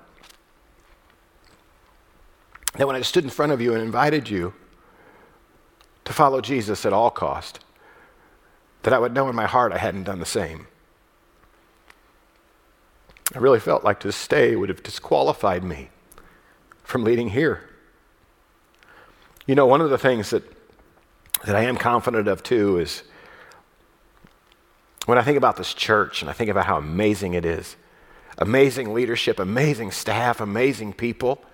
That 2.74 2.86
when 2.86 2.96
I 2.96 3.02
stood 3.02 3.24
in 3.24 3.30
front 3.30 3.52
of 3.52 3.60
you 3.60 3.74
and 3.74 3.82
invited 3.82 4.28
you 4.28 4.54
to 6.04 6.12
follow 6.12 6.40
Jesus 6.40 6.86
at 6.86 6.92
all 6.92 7.10
cost, 7.10 7.60
that 8.82 8.92
I 8.92 8.98
would 8.98 9.12
know 9.12 9.28
in 9.28 9.36
my 9.36 9.46
heart 9.46 9.72
I 9.72 9.78
hadn't 9.78 10.04
done 10.04 10.18
the 10.18 10.26
same. 10.26 10.66
I 13.34 13.38
really 13.38 13.60
felt 13.60 13.84
like 13.84 14.00
to 14.00 14.12
stay 14.12 14.56
would 14.56 14.68
have 14.68 14.82
disqualified 14.82 15.62
me 15.62 15.90
from 16.82 17.04
leading 17.04 17.30
here. 17.30 17.68
You 19.46 19.54
know, 19.54 19.66
one 19.66 19.80
of 19.80 19.90
the 19.90 19.98
things 19.98 20.30
that, 20.30 20.42
that 21.44 21.54
I 21.54 21.62
am 21.62 21.76
confident 21.76 22.26
of 22.28 22.42
too 22.42 22.78
is 22.78 23.02
when 25.06 25.18
I 25.18 25.22
think 25.22 25.36
about 25.38 25.56
this 25.56 25.74
church 25.74 26.22
and 26.22 26.30
I 26.30 26.32
think 26.32 26.50
about 26.50 26.66
how 26.66 26.76
amazing 26.76 27.34
it 27.34 27.44
is 27.44 27.76
amazing 28.40 28.94
leadership, 28.94 29.38
amazing 29.38 29.90
staff, 29.90 30.40
amazing 30.40 30.94
people, 30.94 31.44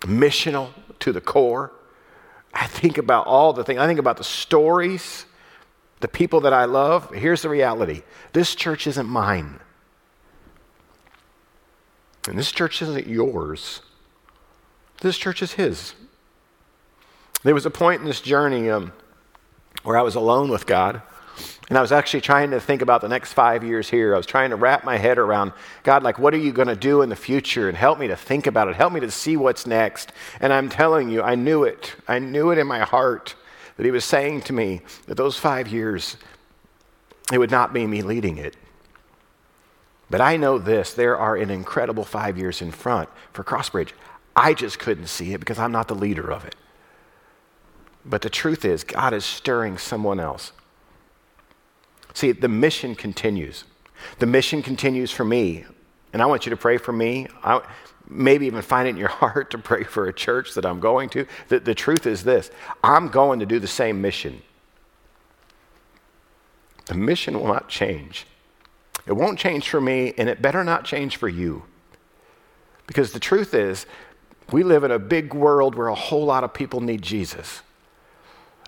missional 0.00 0.70
to 0.98 1.12
the 1.12 1.20
core. 1.20 1.72
I 2.52 2.66
think 2.66 2.98
about 2.98 3.26
all 3.26 3.52
the 3.52 3.64
things, 3.64 3.78
I 3.78 3.86
think 3.86 3.98
about 3.98 4.16
the 4.16 4.24
stories, 4.24 5.24
the 6.00 6.08
people 6.08 6.40
that 6.40 6.52
I 6.52 6.64
love. 6.64 7.10
Here's 7.14 7.42
the 7.42 7.48
reality 7.48 8.02
this 8.32 8.54
church 8.54 8.86
isn't 8.86 9.06
mine. 9.06 9.60
And 12.28 12.38
this 12.38 12.52
church 12.52 12.82
isn't 12.82 13.06
yours, 13.06 13.80
this 15.00 15.16
church 15.16 15.42
is 15.42 15.52
His. 15.52 15.94
There 17.44 17.54
was 17.54 17.66
a 17.66 17.70
point 17.70 18.00
in 18.00 18.06
this 18.06 18.20
journey 18.20 18.70
um, 18.70 18.92
where 19.82 19.96
I 19.96 20.02
was 20.02 20.14
alone 20.14 20.48
with 20.48 20.64
God. 20.64 21.02
And 21.68 21.78
I 21.78 21.80
was 21.80 21.92
actually 21.92 22.20
trying 22.20 22.50
to 22.50 22.60
think 22.60 22.82
about 22.82 23.00
the 23.00 23.08
next 23.08 23.32
five 23.32 23.64
years 23.64 23.88
here. 23.88 24.14
I 24.14 24.16
was 24.16 24.26
trying 24.26 24.50
to 24.50 24.56
wrap 24.56 24.84
my 24.84 24.98
head 24.98 25.16
around 25.18 25.52
God, 25.84 26.02
like, 26.02 26.18
what 26.18 26.34
are 26.34 26.38
you 26.38 26.52
going 26.52 26.68
to 26.68 26.76
do 26.76 27.02
in 27.02 27.08
the 27.08 27.16
future? 27.16 27.68
And 27.68 27.76
help 27.76 27.98
me 27.98 28.08
to 28.08 28.16
think 28.16 28.46
about 28.46 28.68
it. 28.68 28.76
Help 28.76 28.92
me 28.92 29.00
to 29.00 29.10
see 29.10 29.36
what's 29.36 29.66
next. 29.66 30.12
And 30.40 30.52
I'm 30.52 30.68
telling 30.68 31.08
you, 31.08 31.22
I 31.22 31.34
knew 31.34 31.64
it. 31.64 31.94
I 32.06 32.18
knew 32.18 32.50
it 32.50 32.58
in 32.58 32.66
my 32.66 32.80
heart 32.80 33.34
that 33.76 33.84
He 33.84 33.90
was 33.90 34.04
saying 34.04 34.42
to 34.42 34.52
me 34.52 34.82
that 35.06 35.16
those 35.16 35.38
five 35.38 35.68
years, 35.68 36.16
it 37.32 37.38
would 37.38 37.50
not 37.50 37.72
be 37.72 37.86
me 37.86 38.02
leading 38.02 38.36
it. 38.36 38.56
But 40.10 40.20
I 40.20 40.36
know 40.36 40.58
this 40.58 40.92
there 40.92 41.16
are 41.16 41.36
an 41.36 41.50
incredible 41.50 42.04
five 42.04 42.36
years 42.36 42.60
in 42.60 42.70
front 42.70 43.08
for 43.32 43.42
Crossbridge. 43.42 43.92
I 44.36 44.52
just 44.52 44.78
couldn't 44.78 45.06
see 45.06 45.32
it 45.32 45.40
because 45.40 45.58
I'm 45.58 45.72
not 45.72 45.88
the 45.88 45.94
leader 45.94 46.30
of 46.30 46.44
it. 46.44 46.54
But 48.04 48.22
the 48.22 48.30
truth 48.30 48.64
is, 48.64 48.84
God 48.84 49.14
is 49.14 49.24
stirring 49.24 49.78
someone 49.78 50.20
else. 50.20 50.52
See, 52.14 52.32
the 52.32 52.48
mission 52.48 52.94
continues. 52.94 53.64
The 54.18 54.26
mission 54.26 54.62
continues 54.62 55.10
for 55.10 55.24
me. 55.24 55.64
And 56.12 56.20
I 56.20 56.26
want 56.26 56.44
you 56.44 56.50
to 56.50 56.56
pray 56.56 56.76
for 56.76 56.92
me. 56.92 57.26
I, 57.42 57.62
maybe 58.08 58.46
even 58.46 58.62
find 58.62 58.86
it 58.86 58.90
in 58.90 58.96
your 58.96 59.08
heart 59.22 59.50
to 59.52 59.58
pray 59.58 59.84
for 59.84 60.06
a 60.06 60.12
church 60.12 60.54
that 60.54 60.66
I'm 60.66 60.80
going 60.80 61.08
to. 61.10 61.26
The, 61.48 61.60
the 61.60 61.74
truth 61.74 62.06
is 62.06 62.24
this 62.24 62.50
I'm 62.82 63.08
going 63.08 63.40
to 63.40 63.46
do 63.46 63.58
the 63.58 63.66
same 63.66 64.00
mission. 64.00 64.42
The 66.86 66.94
mission 66.94 67.38
will 67.38 67.48
not 67.48 67.68
change. 67.68 68.26
It 69.06 69.12
won't 69.12 69.38
change 69.38 69.68
for 69.68 69.80
me, 69.80 70.14
and 70.16 70.28
it 70.28 70.42
better 70.42 70.62
not 70.62 70.84
change 70.84 71.16
for 71.16 71.28
you. 71.28 71.64
Because 72.86 73.12
the 73.12 73.20
truth 73.20 73.54
is, 73.54 73.86
we 74.50 74.62
live 74.62 74.84
in 74.84 74.90
a 74.90 74.98
big 74.98 75.32
world 75.32 75.74
where 75.74 75.88
a 75.88 75.94
whole 75.94 76.24
lot 76.24 76.44
of 76.44 76.52
people 76.52 76.80
need 76.80 77.02
Jesus. 77.02 77.62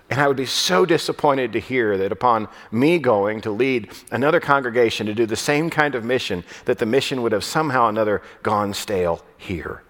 And 0.09 0.21
I 0.21 0.27
would 0.27 0.37
be 0.37 0.45
so 0.45 0.85
disappointed 0.85 1.53
to 1.53 1.59
hear 1.59 1.97
that 1.97 2.11
upon 2.11 2.47
me 2.71 2.99
going 2.99 3.41
to 3.41 3.51
lead 3.51 3.89
another 4.11 4.39
congregation 4.39 5.07
to 5.07 5.15
do 5.15 5.25
the 5.25 5.35
same 5.35 5.69
kind 5.69 5.95
of 5.95 6.05
mission, 6.05 6.43
that 6.65 6.77
the 6.77 6.85
mission 6.85 7.23
would 7.23 7.31
have 7.31 7.43
somehow 7.43 7.87
another 7.87 8.21
gone 8.43 8.73
stale 8.73 9.25
here. 9.37 9.81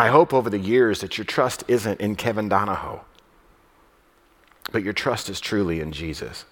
I 0.00 0.08
hope 0.08 0.34
over 0.34 0.50
the 0.50 0.58
years 0.58 1.00
that 1.00 1.16
your 1.16 1.24
trust 1.24 1.62
isn't 1.68 2.00
in 2.00 2.16
Kevin 2.16 2.48
Donahoe, 2.48 3.04
but 4.72 4.82
your 4.82 4.92
trust 4.92 5.30
is 5.30 5.40
truly 5.40 5.80
in 5.80 5.92
Jesus. 5.92 6.44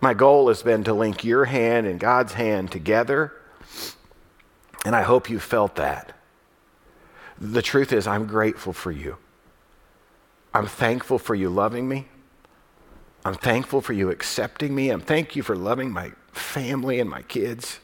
My 0.00 0.14
goal 0.14 0.48
has 0.48 0.64
been 0.64 0.82
to 0.84 0.92
link 0.92 1.22
your 1.22 1.44
hand 1.44 1.86
and 1.86 2.00
God's 2.00 2.32
hand 2.32 2.72
together, 2.72 3.32
and 4.84 4.96
I 4.96 5.02
hope 5.02 5.30
you 5.30 5.38
felt 5.38 5.76
that. 5.76 6.12
The 7.40 7.62
truth 7.62 7.92
is, 7.92 8.08
I'm 8.08 8.26
grateful 8.26 8.72
for 8.72 8.90
you. 8.90 9.18
I'm 10.52 10.66
thankful 10.66 11.18
for 11.18 11.34
you 11.34 11.50
loving 11.50 11.88
me. 11.88 12.06
I'm 13.24 13.34
thankful 13.34 13.80
for 13.80 13.92
you 13.92 14.10
accepting 14.10 14.74
me. 14.74 14.90
I'm 14.90 15.00
thank 15.00 15.36
you 15.36 15.42
for 15.42 15.56
loving 15.56 15.90
my 15.90 16.12
family 16.32 17.00
and 17.00 17.10
my 17.10 17.22
kids. 17.22 17.80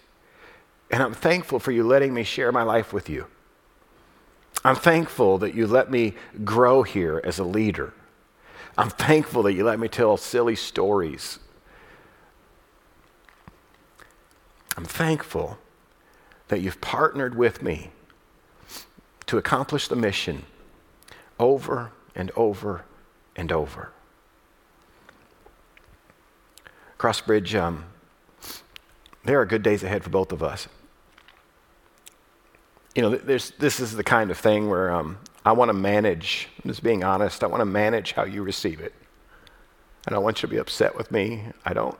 And 0.91 1.03
I'm 1.03 1.15
thankful 1.15 1.59
for 1.59 1.73
you 1.73 1.85
letting 1.85 2.15
me 2.15 2.25
share 2.25 2.53
my 2.53 2.63
life 2.63 2.93
with 2.93 3.09
you. 3.09 3.27
I'm 4.65 4.77
thankful 4.77 5.39
that 5.39 5.55
you 5.55 5.67
let 5.67 5.91
me 5.91 6.15
grow 6.45 6.83
here 6.83 7.21
as 7.25 7.39
a 7.39 7.45
leader. 7.45 7.93
I'm 8.79 8.91
thankful 8.91 9.43
that 9.43 9.53
you 9.53 9.65
let 9.65 9.79
me 9.79 9.89
tell 9.89 10.17
silly 10.17 10.57
stories. 10.57 11.39
I'm 14.77 14.85
thankful 14.85 15.59
that 16.49 16.61
you've 16.61 16.81
partnered 16.81 17.35
with 17.35 17.63
me 17.63 17.91
to 19.27 19.39
accomplish 19.39 19.89
the 19.89 19.97
mission 19.97 20.45
over 21.39 21.93
and 22.15 22.31
over 22.37 22.85
and 23.37 23.51
over. 23.53 23.91
Crossbridge, 26.99 27.59
um, 27.61 27.85
there 29.25 29.41
are 29.41 29.47
good 29.47 29.63
days 29.63 29.83
ahead 29.83 30.05
for 30.05 30.11
both 30.11 30.33
of 30.33 30.43
us. 30.43 30.69
You 32.95 33.03
know, 33.03 33.11
this 33.11 33.81
is 33.81 33.97
the 33.97 34.05
kind 34.05 34.31
of 34.31 34.39
thing 34.39 34.71
where 34.71 34.93
um, 34.93 35.19
I 35.45 35.53
want 35.53 35.69
to 35.69 35.75
manage, 35.75 36.49
I'm 36.63 36.71
just 36.71 36.83
being 36.83 37.03
honest, 37.03 37.43
I 37.43 37.49
want 37.49 37.61
to 37.61 37.67
manage 37.67 38.13
how 38.13 38.25
you 38.25 38.43
receive 38.43 38.81
it. 38.81 38.95
I 40.07 40.11
don't 40.11 40.23
want 40.23 40.43
you 40.43 40.49
to 40.49 40.55
be 40.55 40.59
upset 40.59 40.97
with 40.97 41.11
me. 41.11 41.45
I 41.65 41.73
don't. 41.73 41.99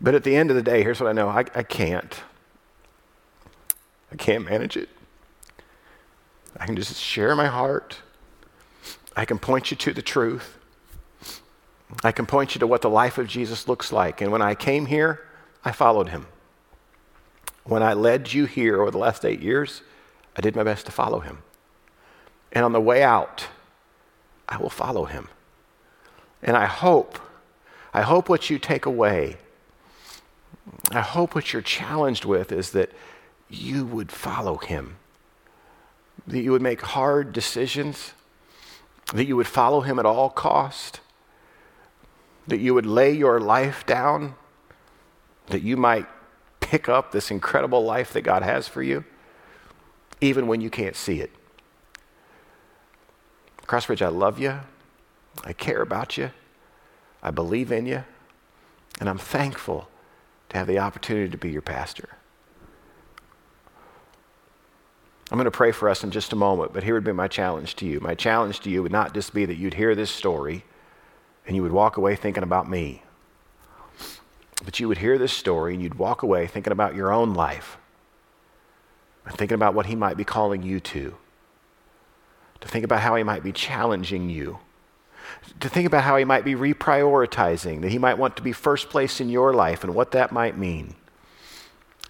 But 0.00 0.14
at 0.14 0.24
the 0.24 0.36
end 0.36 0.50
of 0.50 0.56
the 0.56 0.62
day, 0.62 0.82
here's 0.82 1.00
what 1.00 1.08
I 1.08 1.12
know 1.12 1.28
I, 1.28 1.40
I 1.54 1.62
can't. 1.62 2.20
I 4.12 4.16
can't 4.16 4.44
manage 4.44 4.76
it. 4.76 4.88
I 6.56 6.66
can 6.66 6.76
just 6.76 6.94
share 6.96 7.34
my 7.34 7.46
heart. 7.46 7.98
I 9.18 9.24
can 9.24 9.40
point 9.40 9.72
you 9.72 9.76
to 9.78 9.92
the 9.92 10.00
truth. 10.00 10.56
I 12.04 12.12
can 12.12 12.24
point 12.24 12.54
you 12.54 12.60
to 12.60 12.68
what 12.68 12.82
the 12.82 12.88
life 12.88 13.18
of 13.18 13.26
Jesus 13.26 13.66
looks 13.66 13.90
like. 13.90 14.20
And 14.20 14.30
when 14.30 14.42
I 14.42 14.54
came 14.54 14.86
here, 14.86 15.26
I 15.64 15.72
followed 15.72 16.10
him. 16.10 16.28
When 17.64 17.82
I 17.82 17.94
led 17.94 18.32
you 18.32 18.44
here 18.44 18.80
over 18.80 18.92
the 18.92 18.98
last 18.98 19.24
eight 19.24 19.40
years, 19.40 19.82
I 20.36 20.40
did 20.40 20.54
my 20.54 20.62
best 20.62 20.86
to 20.86 20.92
follow 20.92 21.18
him. 21.18 21.38
And 22.52 22.64
on 22.64 22.70
the 22.70 22.80
way 22.80 23.02
out, 23.02 23.48
I 24.48 24.56
will 24.56 24.70
follow 24.70 25.06
him. 25.06 25.26
And 26.40 26.56
I 26.56 26.66
hope, 26.66 27.18
I 27.92 28.02
hope 28.02 28.28
what 28.28 28.48
you 28.50 28.60
take 28.60 28.86
away, 28.86 29.36
I 30.92 31.00
hope 31.00 31.34
what 31.34 31.52
you're 31.52 31.60
challenged 31.60 32.24
with 32.24 32.52
is 32.52 32.70
that 32.70 32.92
you 33.50 33.84
would 33.84 34.12
follow 34.12 34.58
him, 34.58 34.94
that 36.24 36.40
you 36.40 36.52
would 36.52 36.62
make 36.62 36.82
hard 36.82 37.32
decisions, 37.32 38.12
that 39.14 39.24
you 39.24 39.36
would 39.36 39.46
follow 39.46 39.80
him 39.80 39.98
at 39.98 40.06
all 40.06 40.30
cost, 40.30 41.00
that 42.46 42.58
you 42.58 42.74
would 42.74 42.86
lay 42.86 43.12
your 43.12 43.40
life 43.40 43.86
down, 43.86 44.34
that 45.46 45.62
you 45.62 45.76
might 45.76 46.06
pick 46.60 46.88
up 46.88 47.12
this 47.12 47.30
incredible 47.30 47.82
life 47.84 48.12
that 48.12 48.22
God 48.22 48.42
has 48.42 48.68
for 48.68 48.82
you, 48.82 49.04
even 50.20 50.46
when 50.46 50.60
you 50.60 50.70
can't 50.70 50.96
see 50.96 51.20
it. 51.20 51.30
Crossbridge, 53.66 54.02
I 54.02 54.08
love 54.08 54.38
you. 54.38 54.60
I 55.44 55.52
care 55.52 55.82
about 55.82 56.16
you. 56.16 56.30
I 57.22 57.30
believe 57.30 57.70
in 57.70 57.86
you. 57.86 58.04
And 59.00 59.08
I'm 59.08 59.18
thankful 59.18 59.88
to 60.48 60.56
have 60.56 60.66
the 60.66 60.78
opportunity 60.78 61.30
to 61.30 61.38
be 61.38 61.50
your 61.50 61.62
pastor. 61.62 62.17
I'm 65.30 65.36
going 65.36 65.44
to 65.44 65.50
pray 65.50 65.72
for 65.72 65.88
us 65.88 66.02
in 66.02 66.10
just 66.10 66.32
a 66.32 66.36
moment, 66.36 66.72
but 66.72 66.82
here 66.82 66.94
would 66.94 67.04
be 67.04 67.12
my 67.12 67.28
challenge 67.28 67.76
to 67.76 67.86
you. 67.86 68.00
My 68.00 68.14
challenge 68.14 68.60
to 68.60 68.70
you 68.70 68.82
would 68.82 68.92
not 68.92 69.12
just 69.12 69.34
be 69.34 69.44
that 69.44 69.56
you'd 69.56 69.74
hear 69.74 69.94
this 69.94 70.10
story 70.10 70.64
and 71.46 71.54
you 71.54 71.62
would 71.62 71.72
walk 71.72 71.96
away 71.96 72.16
thinking 72.16 72.42
about 72.42 72.68
me, 72.68 73.02
but 74.64 74.80
you 74.80 74.88
would 74.88 74.98
hear 74.98 75.18
this 75.18 75.32
story 75.32 75.74
and 75.74 75.82
you'd 75.82 75.96
walk 75.96 76.22
away 76.22 76.46
thinking 76.46 76.72
about 76.72 76.94
your 76.94 77.12
own 77.12 77.34
life 77.34 77.76
and 79.26 79.36
thinking 79.36 79.54
about 79.54 79.74
what 79.74 79.86
He 79.86 79.94
might 79.94 80.16
be 80.16 80.24
calling 80.24 80.62
you 80.62 80.80
to, 80.80 81.14
to 82.60 82.68
think 82.68 82.84
about 82.84 83.00
how 83.00 83.14
He 83.14 83.22
might 83.22 83.42
be 83.42 83.52
challenging 83.52 84.30
you 84.30 84.58
to 85.60 85.68
think 85.68 85.86
about 85.86 86.04
how 86.04 86.16
he 86.16 86.24
might 86.24 86.44
be 86.44 86.54
reprioritizing, 86.54 87.82
that 87.82 87.90
he 87.90 87.98
might 87.98 88.18
want 88.18 88.36
to 88.36 88.42
be 88.42 88.52
first 88.52 88.88
place 88.88 89.20
in 89.20 89.28
your 89.28 89.52
life 89.52 89.84
and 89.84 89.94
what 89.94 90.12
that 90.12 90.32
might 90.32 90.56
mean. 90.56 90.94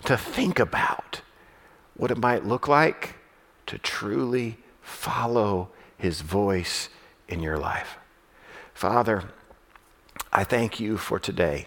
To 0.04 0.16
think 0.16 0.58
about 0.58 1.22
what 1.98 2.10
it 2.10 2.16
might 2.16 2.46
look 2.46 2.66
like 2.66 3.16
to 3.66 3.76
truly 3.76 4.56
follow 4.80 5.68
his 5.98 6.22
voice 6.22 6.88
in 7.28 7.42
your 7.42 7.58
life. 7.58 7.98
Father, 8.72 9.24
I 10.32 10.44
thank 10.44 10.80
you 10.80 10.96
for 10.96 11.18
today. 11.18 11.66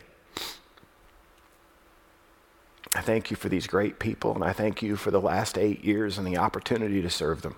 I 2.96 3.02
thank 3.02 3.30
you 3.30 3.38
for 3.38 3.48
these 3.48 3.68
great 3.68 4.00
people, 4.00 4.34
and 4.34 4.44
I 4.44 4.52
thank 4.52 4.82
you 4.82 4.96
for 4.96 5.12
the 5.12 5.22
last 5.22 5.58
eight 5.58 5.84
years 5.84 6.18
and 6.18 6.26
the 6.26 6.38
opportunity 6.38 7.02
to 7.02 7.10
serve 7.10 7.42
them. 7.42 7.56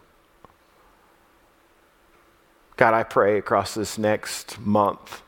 God, 2.75 2.93
I 2.93 3.03
pray 3.03 3.38
across 3.38 3.73
this 3.73 3.97
next 3.97 4.59
month, 4.59 5.21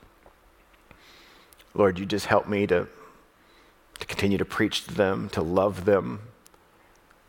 Lord, 1.73 1.99
you 1.99 2.05
just 2.05 2.27
help 2.27 2.47
me 2.47 2.65
to, 2.67 2.87
to 3.99 4.05
continue 4.07 4.37
to 4.37 4.45
preach 4.45 4.85
to 4.85 4.93
them, 4.93 5.29
to 5.29 5.41
love 5.41 5.85
them. 5.85 6.21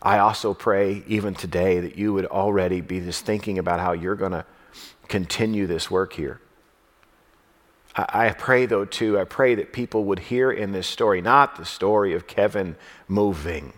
I 0.02 0.18
also 0.18 0.54
pray, 0.54 1.02
even 1.06 1.34
today, 1.34 1.80
that 1.80 1.96
you 1.96 2.12
would 2.12 2.26
already 2.26 2.80
be 2.80 3.00
just 3.00 3.24
thinking 3.24 3.58
about 3.58 3.80
how 3.80 3.92
you're 3.92 4.14
going 4.14 4.32
to 4.32 4.44
continue 5.08 5.66
this 5.66 5.90
work 5.90 6.12
here. 6.12 6.40
I, 7.94 8.28
I 8.28 8.30
pray, 8.32 8.66
though, 8.66 8.84
too, 8.84 9.18
I 9.18 9.24
pray 9.24 9.54
that 9.54 9.72
people 9.72 10.04
would 10.04 10.18
hear 10.18 10.52
in 10.52 10.72
this 10.72 10.86
story, 10.86 11.20
not 11.20 11.56
the 11.56 11.64
story 11.64 12.14
of 12.14 12.26
Kevin 12.26 12.76
moving. 13.08 13.72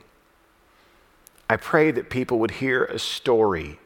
I 1.48 1.56
pray 1.56 1.90
that 1.92 2.10
people 2.10 2.38
would 2.40 2.52
hear 2.52 2.84
a 2.84 2.98
story 2.98 3.78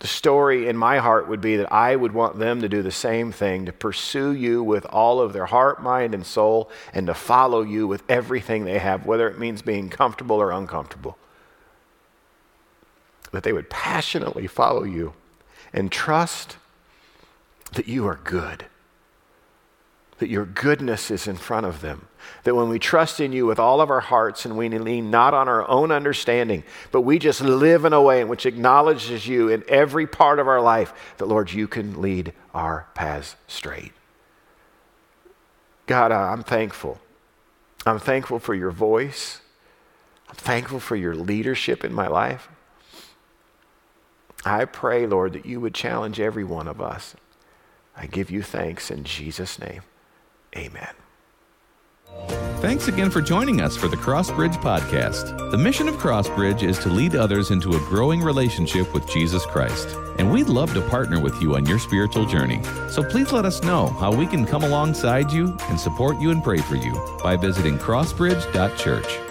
the 0.00 0.06
story 0.06 0.68
in 0.68 0.76
my 0.76 0.98
heart 0.98 1.28
would 1.28 1.40
be 1.40 1.56
that 1.56 1.72
I 1.72 1.96
would 1.96 2.12
want 2.12 2.38
them 2.38 2.60
to 2.60 2.68
do 2.68 2.82
the 2.82 2.92
same 2.92 3.32
thing, 3.32 3.66
to 3.66 3.72
pursue 3.72 4.32
you 4.32 4.62
with 4.62 4.86
all 4.86 5.20
of 5.20 5.32
their 5.32 5.46
heart, 5.46 5.82
mind, 5.82 6.14
and 6.14 6.24
soul, 6.24 6.70
and 6.94 7.08
to 7.08 7.14
follow 7.14 7.62
you 7.62 7.88
with 7.88 8.04
everything 8.08 8.64
they 8.64 8.78
have, 8.78 9.06
whether 9.06 9.28
it 9.28 9.38
means 9.38 9.60
being 9.60 9.88
comfortable 9.88 10.36
or 10.36 10.52
uncomfortable. 10.52 11.18
That 13.32 13.42
they 13.42 13.52
would 13.52 13.70
passionately 13.70 14.46
follow 14.46 14.84
you 14.84 15.14
and 15.72 15.90
trust 15.90 16.56
that 17.72 17.88
you 17.88 18.06
are 18.06 18.20
good 18.22 18.66
that 20.18 20.28
your 20.28 20.44
goodness 20.44 21.10
is 21.10 21.26
in 21.26 21.36
front 21.36 21.66
of 21.66 21.80
them. 21.80 22.08
That 22.44 22.54
when 22.54 22.68
we 22.68 22.78
trust 22.78 23.20
in 23.20 23.32
you 23.32 23.46
with 23.46 23.58
all 23.58 23.80
of 23.80 23.90
our 23.90 24.00
hearts 24.00 24.44
and 24.44 24.56
we 24.56 24.68
lean 24.68 25.10
not 25.10 25.34
on 25.34 25.48
our 25.48 25.68
own 25.68 25.90
understanding, 25.90 26.64
but 26.90 27.02
we 27.02 27.18
just 27.18 27.40
live 27.40 27.84
in 27.84 27.92
a 27.92 28.02
way 28.02 28.20
in 28.20 28.28
which 28.28 28.44
acknowledges 28.44 29.26
you 29.26 29.48
in 29.48 29.64
every 29.68 30.06
part 30.06 30.38
of 30.38 30.48
our 30.48 30.60
life, 30.60 30.92
that 31.18 31.26
Lord, 31.26 31.52
you 31.52 31.68
can 31.68 32.02
lead 32.02 32.32
our 32.52 32.86
paths 32.94 33.36
straight. 33.46 33.92
God, 35.86 36.12
I'm 36.12 36.42
thankful. 36.42 36.98
I'm 37.86 37.98
thankful 37.98 38.38
for 38.38 38.54
your 38.54 38.70
voice. 38.72 39.40
I'm 40.28 40.34
thankful 40.34 40.80
for 40.80 40.96
your 40.96 41.14
leadership 41.14 41.84
in 41.84 41.94
my 41.94 42.08
life. 42.08 42.48
I 44.44 44.66
pray, 44.66 45.06
Lord, 45.06 45.32
that 45.32 45.46
you 45.46 45.60
would 45.60 45.74
challenge 45.74 46.20
every 46.20 46.44
one 46.44 46.68
of 46.68 46.80
us. 46.80 47.14
I 47.96 48.06
give 48.06 48.30
you 48.30 48.42
thanks 48.42 48.90
in 48.90 49.04
Jesus' 49.04 49.58
name. 49.58 49.82
Amen. 50.56 50.94
Thanks 52.60 52.88
again 52.88 53.10
for 53.10 53.20
joining 53.20 53.60
us 53.60 53.76
for 53.76 53.86
the 53.86 53.96
Crossbridge 53.96 54.56
Podcast. 54.56 55.50
The 55.52 55.58
mission 55.58 55.88
of 55.88 55.94
Crossbridge 55.96 56.64
is 56.64 56.78
to 56.80 56.88
lead 56.88 57.14
others 57.14 57.52
into 57.52 57.76
a 57.76 57.78
growing 57.88 58.20
relationship 58.20 58.92
with 58.92 59.08
Jesus 59.08 59.46
Christ. 59.46 59.96
And 60.18 60.32
we'd 60.32 60.48
love 60.48 60.74
to 60.74 60.80
partner 60.82 61.20
with 61.20 61.40
you 61.40 61.54
on 61.54 61.66
your 61.66 61.78
spiritual 61.78 62.26
journey. 62.26 62.60
So 62.90 63.04
please 63.04 63.30
let 63.30 63.44
us 63.44 63.62
know 63.62 63.86
how 63.86 64.12
we 64.12 64.26
can 64.26 64.44
come 64.44 64.64
alongside 64.64 65.30
you 65.30 65.56
and 65.68 65.78
support 65.78 66.20
you 66.20 66.32
and 66.32 66.42
pray 66.42 66.58
for 66.58 66.74
you 66.74 66.92
by 67.22 67.36
visiting 67.36 67.78
crossbridge.church. 67.78 69.27